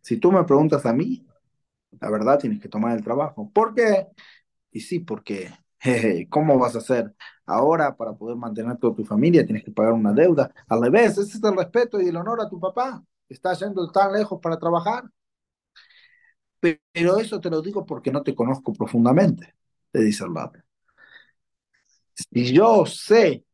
[0.02, 1.25] si tú me preguntas a mí,
[2.00, 3.50] la verdad tienes que tomar el trabajo.
[3.52, 4.06] ¿Por qué?
[4.72, 5.50] Y sí, porque
[6.30, 7.14] ¿cómo vas a hacer?
[7.46, 10.52] Ahora, para poder mantener toda tu familia, tienes que pagar una deuda.
[10.68, 13.02] Al revés, ese es el respeto y el honor a tu papá.
[13.28, 15.04] Está yendo tan lejos para trabajar.
[16.60, 19.54] Pero eso te lo digo porque no te conozco profundamente,
[19.92, 20.32] te dice el
[22.14, 23.44] Si yo sé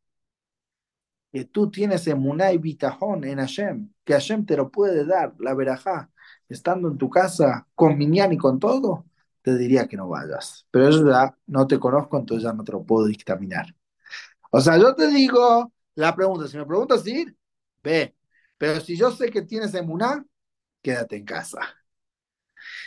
[1.32, 5.54] que tú tienes emuná y bitajón en Hashem, que Hashem te lo puede dar, la
[5.54, 6.10] verajá,
[6.52, 9.06] estando en tu casa con Minyan y con todo,
[9.42, 10.66] te diría que no vayas.
[10.70, 13.74] Pero eso ya no te conozco, entonces ya no te lo puedo dictaminar.
[14.50, 17.36] O sea, yo te digo la pregunta, si me preguntas ir,
[17.82, 18.14] ve.
[18.58, 20.24] Pero si yo sé que tienes emuná,
[20.82, 21.60] quédate en casa.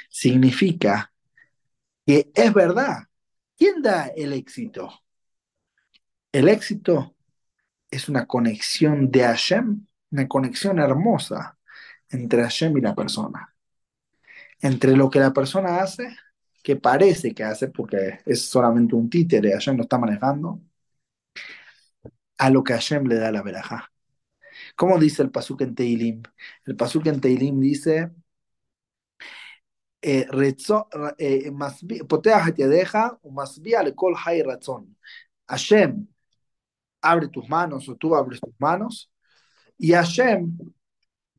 [0.10, 1.12] Significa
[2.06, 3.04] que es verdad.
[3.58, 4.90] ¿Quién da el éxito?
[6.32, 7.16] El éxito
[7.90, 11.58] es una conexión de Hashem, una conexión hermosa
[12.10, 13.55] entre Hashem y la persona.
[14.70, 16.16] Entre lo que la persona hace,
[16.64, 20.62] que parece que hace, porque es solamente un títere, Hashem lo está manejando,
[22.38, 23.92] a lo que Hashem le da la verajá.
[24.76, 26.24] ¿Cómo dice el Pasuk en Teilim?
[26.66, 28.12] El Pasuk en Teilim dice,
[30.02, 30.28] eh,
[31.18, 31.52] eh,
[35.48, 36.08] Hashem
[37.02, 39.12] abre tus manos o tú abres tus manos
[39.78, 40.58] y Hashem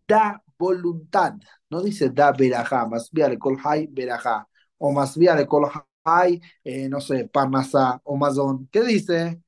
[0.06, 1.34] da voluntad,
[1.70, 4.48] no dice da verajá, más le kol hay verajá,
[4.78, 5.68] o más le kol
[6.04, 8.68] hay, eh, no sé, parnasa o mazón.
[8.72, 9.42] ¿Qué dice?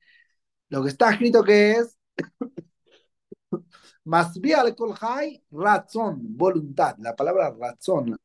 [0.69, 1.97] Lo que está escrito que es
[4.03, 6.95] más le kol hay razón, voluntad.
[6.99, 8.17] La palabra razón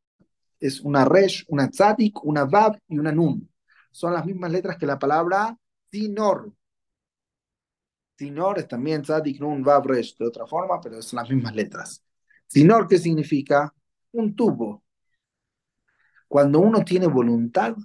[0.61, 3.49] es una resh, una tzadik, una vav y una nun.
[3.91, 5.57] Son las mismas letras que la palabra
[5.91, 6.53] sinor.
[8.18, 12.03] Sinor es también tzadik, nun, vav, resh, de otra forma, pero son las mismas letras.
[12.47, 13.74] Sinor, ¿qué significa?
[14.12, 14.82] Un tubo.
[16.28, 17.76] Cuando uno tiene voluntad,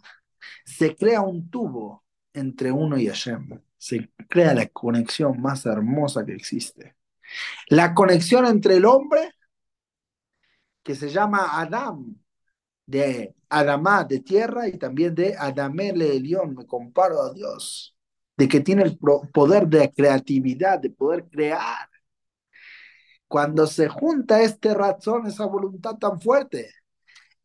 [0.66, 2.04] se crea un tubo
[2.34, 3.62] entre uno y Hashem.
[3.78, 6.96] Se crea la conexión más hermosa que existe.
[7.68, 9.34] La conexión entre el hombre,
[10.84, 12.16] que se llama Adam,
[12.86, 17.96] de Adamá, de tierra, y también de Adamé León, me comparo a Dios,
[18.36, 21.89] de que tiene el poder de creatividad, de poder crear.
[23.30, 26.74] Cuando se junta este razón, esa voluntad tan fuerte,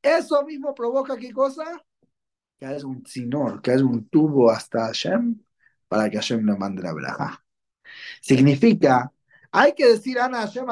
[0.00, 1.64] eso mismo provoca qué cosa?
[2.58, 5.38] Que es un sinor, que es un tubo hasta Hashem
[5.86, 7.44] para que Hashem le mande la braja.
[8.22, 9.12] Significa,
[9.52, 10.66] hay que decir, Ana Hashem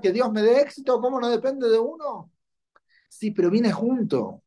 [0.00, 2.32] que Dios me dé éxito, ¿cómo no depende de uno?
[3.06, 4.42] Sí, pero viene junto.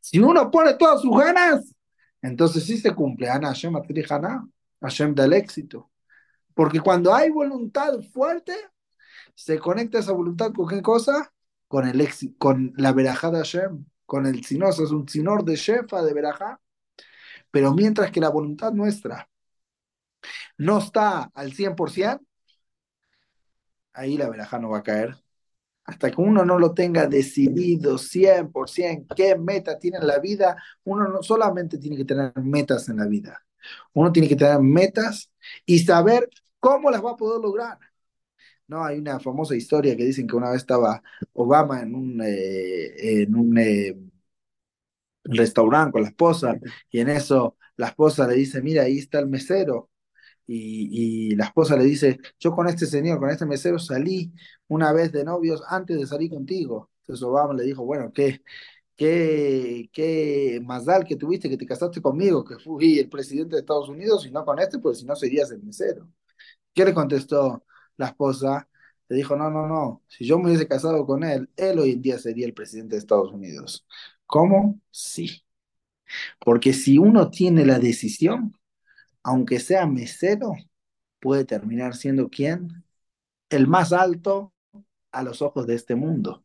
[0.00, 1.74] Si uno pone todas sus ganas,
[2.22, 3.28] entonces sí se cumple.
[3.28, 4.48] Ana Hashem Atrihana,
[4.80, 5.89] Hashem del éxito.
[6.60, 8.52] Porque cuando hay voluntad fuerte,
[9.34, 11.32] se conecta esa voluntad con qué cosa?
[11.68, 15.56] Con el éxito, con la verajá de Hashem, con el sinor, es un sinor de
[15.56, 16.60] shefa, de verajá.
[17.50, 19.26] Pero mientras que la voluntad nuestra
[20.58, 22.20] no está al 100%,
[23.94, 25.16] ahí la verajá no va a caer
[25.84, 31.08] hasta que uno no lo tenga decidido 100% qué meta tiene en la vida, uno
[31.08, 33.42] no solamente tiene que tener metas en la vida,
[33.94, 35.30] uno tiene que tener metas
[35.64, 36.28] y saber
[36.60, 37.78] cómo las va a poder lograr.
[38.68, 41.02] No, hay una famosa historia que dicen que una vez estaba
[41.32, 43.96] Obama en un, eh, en un eh,
[45.24, 46.58] restaurante con la esposa
[46.90, 49.90] y en eso la esposa le dice, mira, ahí está el mesero
[50.46, 54.32] y, la esposa le dice, yo con este señor, con este mesero salí
[54.68, 56.90] una vez de novios antes de salir contigo.
[57.02, 58.42] Entonces Obama le dijo, bueno, qué,
[58.96, 63.60] qué, qué más dal que tuviste que te casaste conmigo, que fui el presidente de
[63.60, 66.08] Estados Unidos y no con este, porque si no serías el mesero.
[66.74, 67.64] ¿Qué le contestó
[67.96, 68.68] la esposa?
[69.08, 72.02] Le dijo, no, no, no, si yo me hubiese casado con él, él hoy en
[72.02, 73.86] día sería el presidente de Estados Unidos.
[74.26, 74.80] ¿Cómo?
[74.90, 75.42] Sí.
[76.40, 78.56] Porque si uno tiene la decisión,
[79.22, 80.52] aunque sea mesero,
[81.20, 82.84] puede terminar siendo quién?
[83.50, 84.54] El más alto
[85.12, 86.44] a los ojos de este mundo.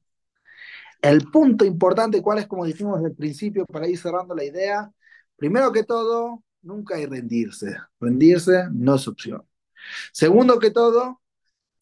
[1.02, 2.48] El punto importante, ¿cuál es?
[2.48, 4.92] Como dijimos el principio, para ir cerrando la idea,
[5.36, 7.78] primero que todo, nunca hay rendirse.
[8.00, 9.46] Rendirse no es opción.
[10.12, 11.22] Segundo que todo,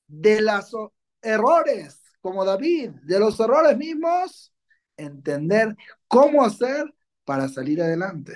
[0.07, 0.75] de los
[1.21, 4.53] errores, como David, de los errores mismos,
[4.97, 5.75] entender
[6.07, 6.93] cómo hacer
[7.25, 8.33] para salir adelante.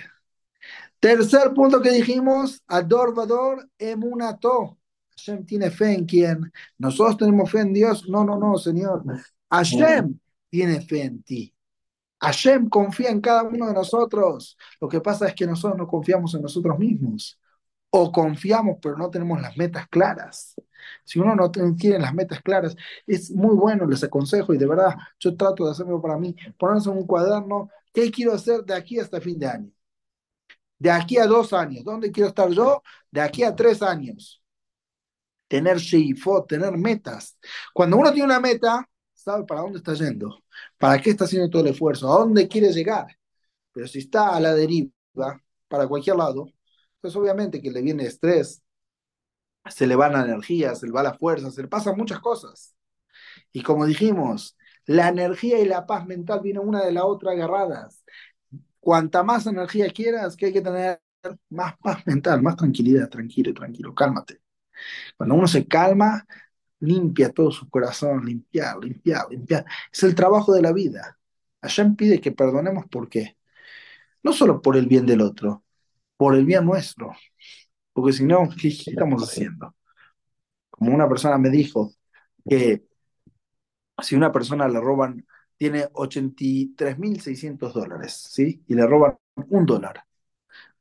[0.99, 4.77] Tercer punto que dijimos, Ador Vador Emunato.
[5.11, 6.51] Hashem tiene fe en quién.
[6.77, 8.07] Nosotros tenemos fe en Dios.
[8.07, 9.03] No, no, no, Señor.
[9.49, 11.53] Hashem tiene fe en ti.
[12.19, 14.57] Hashem confía en cada uno de nosotros.
[14.81, 17.39] Lo que pasa es que nosotros no confiamos en nosotros mismos.
[17.89, 20.55] O confiamos, pero no tenemos las metas claras.
[21.03, 22.75] Si uno no tiene las metas claras,
[23.05, 26.89] es muy bueno, les aconsejo, y de verdad, yo trato de hacerlo para mí, ponerse
[26.89, 29.71] en un cuaderno, ¿qué quiero hacer de aquí hasta fin de año?
[30.79, 31.83] de aquí a dos años.
[31.83, 32.81] ¿Dónde quiero estar yo?
[33.11, 34.41] De aquí a tres años.
[35.47, 37.37] Tener sheifot, tener metas.
[37.73, 40.43] Cuando uno tiene una meta, sabe para dónde está yendo,
[40.77, 43.07] para qué está haciendo todo el esfuerzo, a dónde quiere llegar.
[43.71, 44.91] Pero si está a la deriva,
[45.67, 46.47] para cualquier lado,
[47.07, 48.61] pues obviamente que le viene estrés,
[49.69, 52.75] se le va la energía, se le va la fuerza, se le pasan muchas cosas.
[53.53, 58.03] Y como dijimos, la energía y la paz mental vienen una de la otra agarradas.
[58.81, 61.01] Cuanta más energía quieras, que hay que tener
[61.49, 64.41] más paz mental, más tranquilidad, tranquilo, tranquilo, cálmate.
[65.15, 66.27] Cuando uno se calma,
[66.81, 69.65] limpia todo su corazón, limpiar, limpiar, limpiar.
[69.93, 71.17] Es el trabajo de la vida.
[71.61, 73.37] Hashem pide que perdonemos por qué.
[74.23, 75.63] No solo por el bien del otro,
[76.17, 77.13] por el bien nuestro.
[77.93, 79.75] Porque si no, ¿qué estamos haciendo?
[80.69, 81.91] Como una persona me dijo
[82.49, 82.85] que
[84.01, 85.25] si una persona le roban,
[85.57, 88.63] tiene 83.600 dólares, ¿sí?
[88.67, 89.17] Y le roban
[89.49, 90.03] un dólar.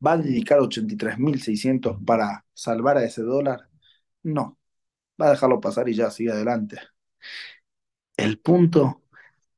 [0.04, 3.68] ¿Va a dedicar 83.600 para salvar a ese dólar?
[4.22, 4.58] No.
[5.20, 6.78] Va a dejarlo pasar y ya sigue adelante.
[8.18, 9.00] El punto,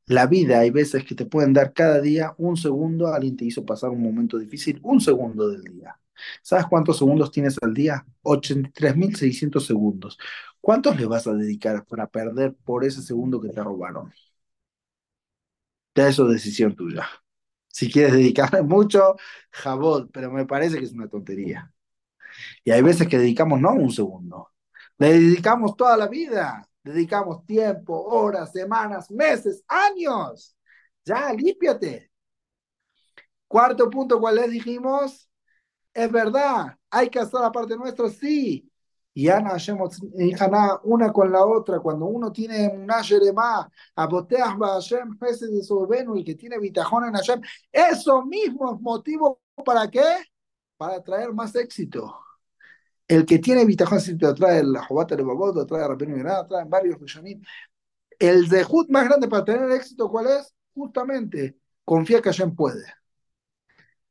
[0.08, 3.64] la vida, hay veces que te pueden dar cada día un segundo, alguien te hizo
[3.64, 5.98] pasar un momento difícil, un segundo del día.
[6.42, 8.04] ¿Sabes cuántos segundos tienes al día?
[8.22, 10.18] 83.600 segundos.
[10.60, 14.12] ¿Cuántos le vas a dedicar para perder por ese segundo que te robaron?
[15.94, 17.06] Ya eso es decisión tuya.
[17.68, 19.16] Si quieres dedicarle mucho,
[19.52, 21.72] jabot, pero me parece que es una tontería.
[22.64, 24.52] Y hay veces que dedicamos no un segundo,
[24.98, 30.56] le dedicamos toda la vida, dedicamos tiempo, horas, semanas, meses, años.
[31.04, 32.10] Ya, límpiate.
[33.46, 34.50] Cuarto punto, ¿cuál es?
[34.50, 35.28] Dijimos,
[35.94, 38.70] es verdad, hay que hacer la parte nuestra, sí.
[39.14, 39.56] Y Ana
[40.84, 46.24] una con la otra, cuando uno tiene un Yeremá, Aboteas Hashem, Jesús de Sobenu, el
[46.24, 47.40] que tiene bitajón en Hashem,
[47.72, 50.04] eso mismo es motivo para qué?
[50.76, 52.16] Para traer más éxito.
[53.08, 57.00] El que tiene bitajón lo trae la Jobata de Babot, trae Rabino Yonah, trae varios
[57.00, 57.42] Rishonim.
[58.18, 60.54] El dejut más grande para tener éxito, ¿cuál es?
[60.74, 62.84] Justamente, confía que Hashem puede.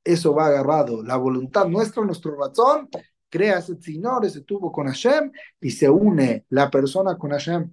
[0.03, 1.03] Eso va agarrado.
[1.03, 2.89] La voluntad nuestra, nuestro razón,
[3.29, 5.31] crea ese tzinor, ese tubo con Hashem
[5.61, 7.69] y se une la persona con Hashem.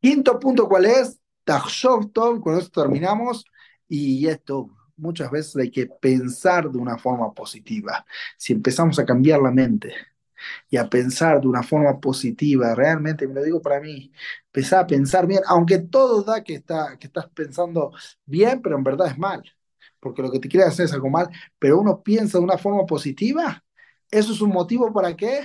[0.00, 1.20] Quinto punto, ¿cuál es?
[1.44, 3.44] Tachshov Tov, con esto terminamos,
[3.88, 4.70] y esto
[5.00, 8.04] muchas veces hay que pensar de una forma positiva.
[8.36, 9.94] Si empezamos a cambiar la mente
[10.70, 14.12] y a pensar de una forma positiva, realmente, me lo digo para mí,
[14.46, 17.92] empezar a pensar bien, aunque todo da que, está, que estás pensando
[18.26, 19.42] bien, pero en verdad es mal,
[20.00, 21.28] porque lo que te quiere hacer es algo mal,
[21.58, 23.62] pero uno piensa de una forma positiva,
[24.10, 25.44] eso es un motivo para qué?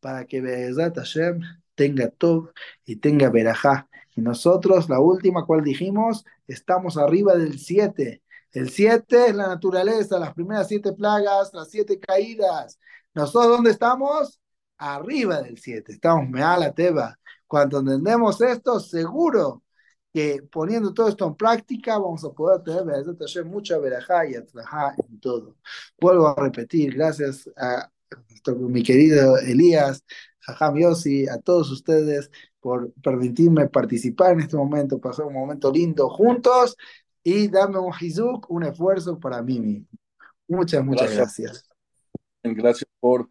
[0.00, 1.40] Para que Be'ezat Hashem
[1.74, 2.52] tenga todo
[2.84, 3.88] y tenga verajá.
[4.16, 8.22] Y nosotros, la última, cual dijimos, estamos arriba del 7
[8.54, 12.78] el 7 es la naturaleza, las primeras siete plagas, las siete caídas.
[13.12, 14.40] ¿Nosotros dónde estamos?
[14.78, 15.92] Arriba del 7.
[15.92, 17.18] Estamos a la teba.
[17.48, 19.64] Cuando entendemos esto, seguro
[20.12, 25.18] que poniendo todo esto en práctica vamos a poder tener mucha verajá y atrajá en
[25.18, 25.56] todo.
[26.00, 27.90] Vuelvo a repetir, gracias a
[28.56, 30.04] mi querido Elías,
[30.38, 32.30] Jajam Yossi, a todos ustedes
[32.60, 36.76] por permitirme participar en este momento, pasar un momento lindo juntos
[37.24, 39.88] y dame un hizuk, un esfuerzo para mí mismo.
[40.46, 41.68] Muchas, muchas gracias.
[42.42, 42.88] Gracias.
[43.00, 43.30] por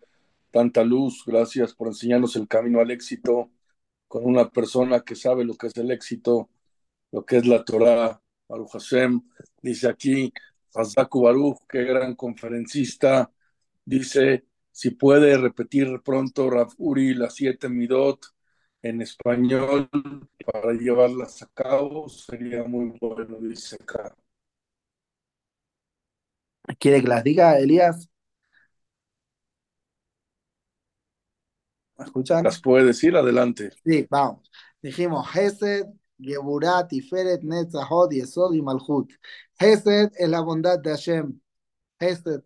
[0.50, 3.52] tanta luz, gracias por enseñarnos el camino al éxito
[4.08, 6.50] con una persona que sabe lo que es el éxito,
[7.12, 9.22] lo que es la Torah, Baruch Hashem,
[9.62, 10.34] dice aquí,
[10.74, 13.32] Hazaku Baruch, qué gran conferencista,
[13.86, 18.33] dice, si puede repetir pronto Rav Uri, las siete midot,
[18.84, 19.90] en español
[20.46, 24.16] para llevarlas a cabo sería muy bueno, dice acá.
[26.80, 28.10] ¿Quiere que las diga, Elías?
[31.98, 32.44] ¿Me escuchan?
[32.44, 33.16] ¿Las puede decir?
[33.16, 33.72] Adelante.
[33.86, 34.50] Sí, vamos.
[34.82, 35.86] Dijimos Hesed,
[36.20, 39.12] Geburat, Tiferet, Netzahot, Yesod y Malhut.
[39.60, 41.40] Hesed es la bondad de Hashem.
[42.10, 42.42] Hesed.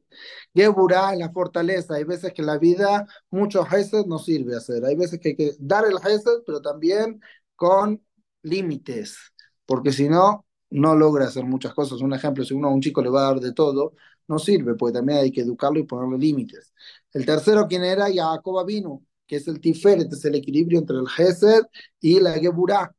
[0.53, 1.95] Geburah es la fortaleza.
[1.95, 4.85] Hay veces que la vida, mucho Hesed no sirve hacer.
[4.85, 7.21] Hay veces que hay que dar el Hesed, pero también
[7.55, 8.01] con
[8.43, 9.17] límites,
[9.65, 12.01] porque si no, no logra hacer muchas cosas.
[12.01, 13.93] Un ejemplo, si uno a un chico le va a dar de todo,
[14.27, 16.73] no sirve, porque también hay que educarlo y ponerle límites.
[17.13, 18.07] El tercero, ¿quién era?
[18.13, 21.63] Jacob vino, que es el Tiferet, es el equilibrio entre el Hesed
[22.01, 22.93] y la Geburah.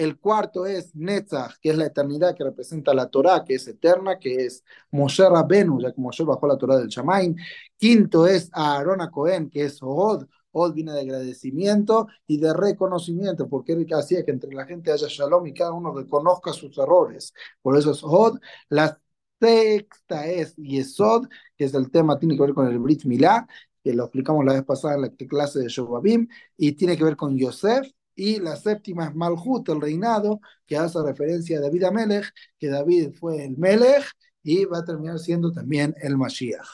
[0.00, 4.18] El cuarto es Netzach, que es la eternidad que representa la Torah, que es eterna,
[4.18, 7.36] que es Moshe Rabbenu, ya que Moshe bajó la Torah del Shamaim.
[7.76, 10.26] Quinto es Aaron Cohen, que es Od.
[10.52, 15.06] Od viene de agradecimiento y de reconocimiento, porque él hacía que entre la gente haya
[15.06, 17.34] shalom y cada uno reconozca sus errores.
[17.60, 18.38] Por eso es Od.
[18.70, 18.98] La
[19.38, 21.26] sexta es Yesod,
[21.58, 23.46] que es el tema, tiene que ver con el Brit Milá,
[23.84, 26.26] que lo explicamos la vez pasada en la clase de Shobabim,
[26.56, 27.86] y tiene que ver con Yosef,
[28.20, 33.12] y la séptima es Malhut, el reinado, que hace referencia a David Amelech, que David
[33.14, 34.04] fue el Melech
[34.42, 36.68] y va a terminar siendo también el Mashiach.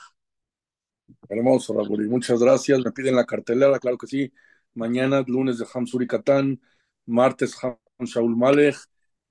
[1.28, 2.08] Hermoso, Raúl.
[2.08, 2.80] Muchas gracias.
[2.84, 4.32] Me piden la cartelera, claro que sí.
[4.74, 6.60] Mañana, lunes de Hamsuri Katán,
[7.04, 8.76] martes Ham Shaul Malech,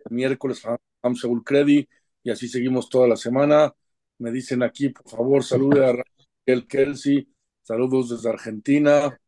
[0.09, 1.85] miércoles Ham Shaul Credi,
[2.23, 3.75] y así seguimos toda la semana.
[4.19, 7.27] Me dicen aquí, por favor, salude a Raquel Kelsey,
[7.61, 9.19] saludos desde Argentina,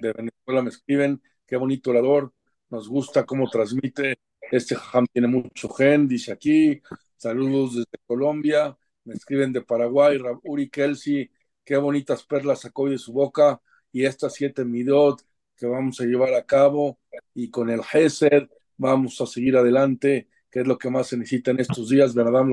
[0.00, 2.32] de Venezuela me escriben, qué bonito orador,
[2.70, 4.18] nos gusta cómo transmite,
[4.50, 6.80] este Ham tiene mucho gen, dice aquí,
[7.16, 11.30] saludos desde Colombia, me escriben de Paraguay, Uri Kelsey,
[11.64, 13.60] qué bonitas perlas sacó de su boca,
[13.92, 15.22] y estas siete midot
[15.56, 16.98] que vamos a llevar a cabo,
[17.34, 21.50] y con el Gesed vamos a seguir adelante, que es lo que más se necesita
[21.50, 22.44] en estos días, ¿verdad?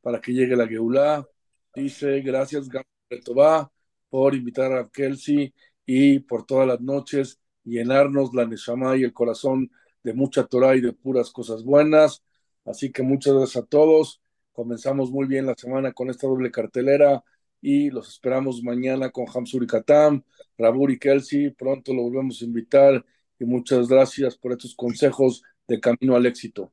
[0.00, 1.26] Para que llegue la Geulá.
[1.74, 3.60] Dice, gracias, Gabriel
[4.08, 5.54] por invitar a Kelsey
[5.86, 9.70] y por todas las noches llenarnos la Neshama y el corazón
[10.02, 12.22] de mucha Torah y de puras cosas buenas.
[12.64, 14.20] Así que muchas gracias a todos.
[14.52, 17.24] Comenzamos muy bien la semana con esta doble cartelera
[17.60, 20.22] y los esperamos mañana con Hamsur y Katam,
[20.58, 21.50] Rabur y Kelsey.
[21.50, 23.04] Pronto lo volvemos a invitar
[23.38, 26.72] y muchas gracias por estos consejos de camino al éxito.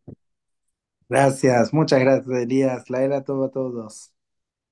[1.10, 2.90] Gracias, muchas gracias, Elías.
[2.90, 4.17] La era todo a todos.